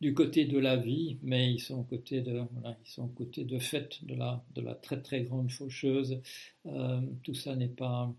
du 0.00 0.14
côté 0.14 0.46
de 0.46 0.58
la 0.58 0.76
vie, 0.76 1.18
mais 1.22 1.52
ils 1.52 1.60
sont 1.60 1.84
côté 1.84 2.22
de, 2.22 2.40
ils 2.84 2.90
sont 2.90 3.12
de 3.18 3.58
fait 3.58 4.04
de 4.04 4.14
la, 4.14 4.74
très 4.76 5.02
très 5.02 5.22
grande 5.22 5.50
faucheuse. 5.50 6.20
Euh, 6.66 7.00
tout 7.22 7.34
ça 7.34 7.54
n'est 7.54 7.68
pas 7.68 8.12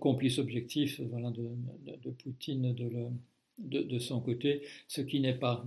complice 0.00 0.38
objectif 0.38 1.00
de, 1.00 2.10
Poutine 2.10 2.74
de, 3.58 3.98
son 3.98 4.20
côté, 4.20 4.62
ce 4.88 5.02
qui 5.02 5.20
n'est 5.20 5.34
pas, 5.34 5.62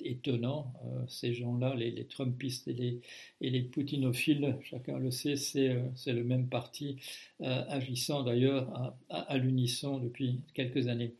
étonnant. 0.00 0.72
Euh, 0.84 1.04
ces 1.08 1.34
gens-là, 1.34 1.74
les, 1.74 2.06
Trumpistes 2.06 2.68
et 2.68 2.74
les, 2.74 3.00
et 3.40 3.50
les 3.50 3.62
poutinophiles, 3.62 4.56
chacun 4.62 4.98
le 5.00 5.10
sait, 5.10 5.34
c'est, 5.34 5.70
euh, 5.70 5.88
le 6.06 6.22
même 6.22 6.48
parti, 6.48 6.96
agissant 7.40 8.22
d'ailleurs 8.22 8.94
à 9.08 9.36
l'unisson 9.36 9.98
depuis 9.98 10.42
quelques 10.54 10.86
années. 10.86 11.14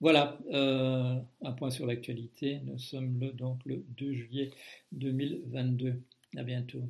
Voilà, 0.00 0.38
euh, 0.52 1.20
un 1.42 1.52
point 1.52 1.70
sur 1.70 1.86
l'actualité. 1.86 2.60
Nous 2.64 2.78
sommes 2.78 3.18
le, 3.18 3.32
donc 3.32 3.60
le 3.64 3.84
2 3.88 4.12
juillet 4.12 4.50
2022. 4.92 6.02
À 6.36 6.42
bientôt. 6.42 6.88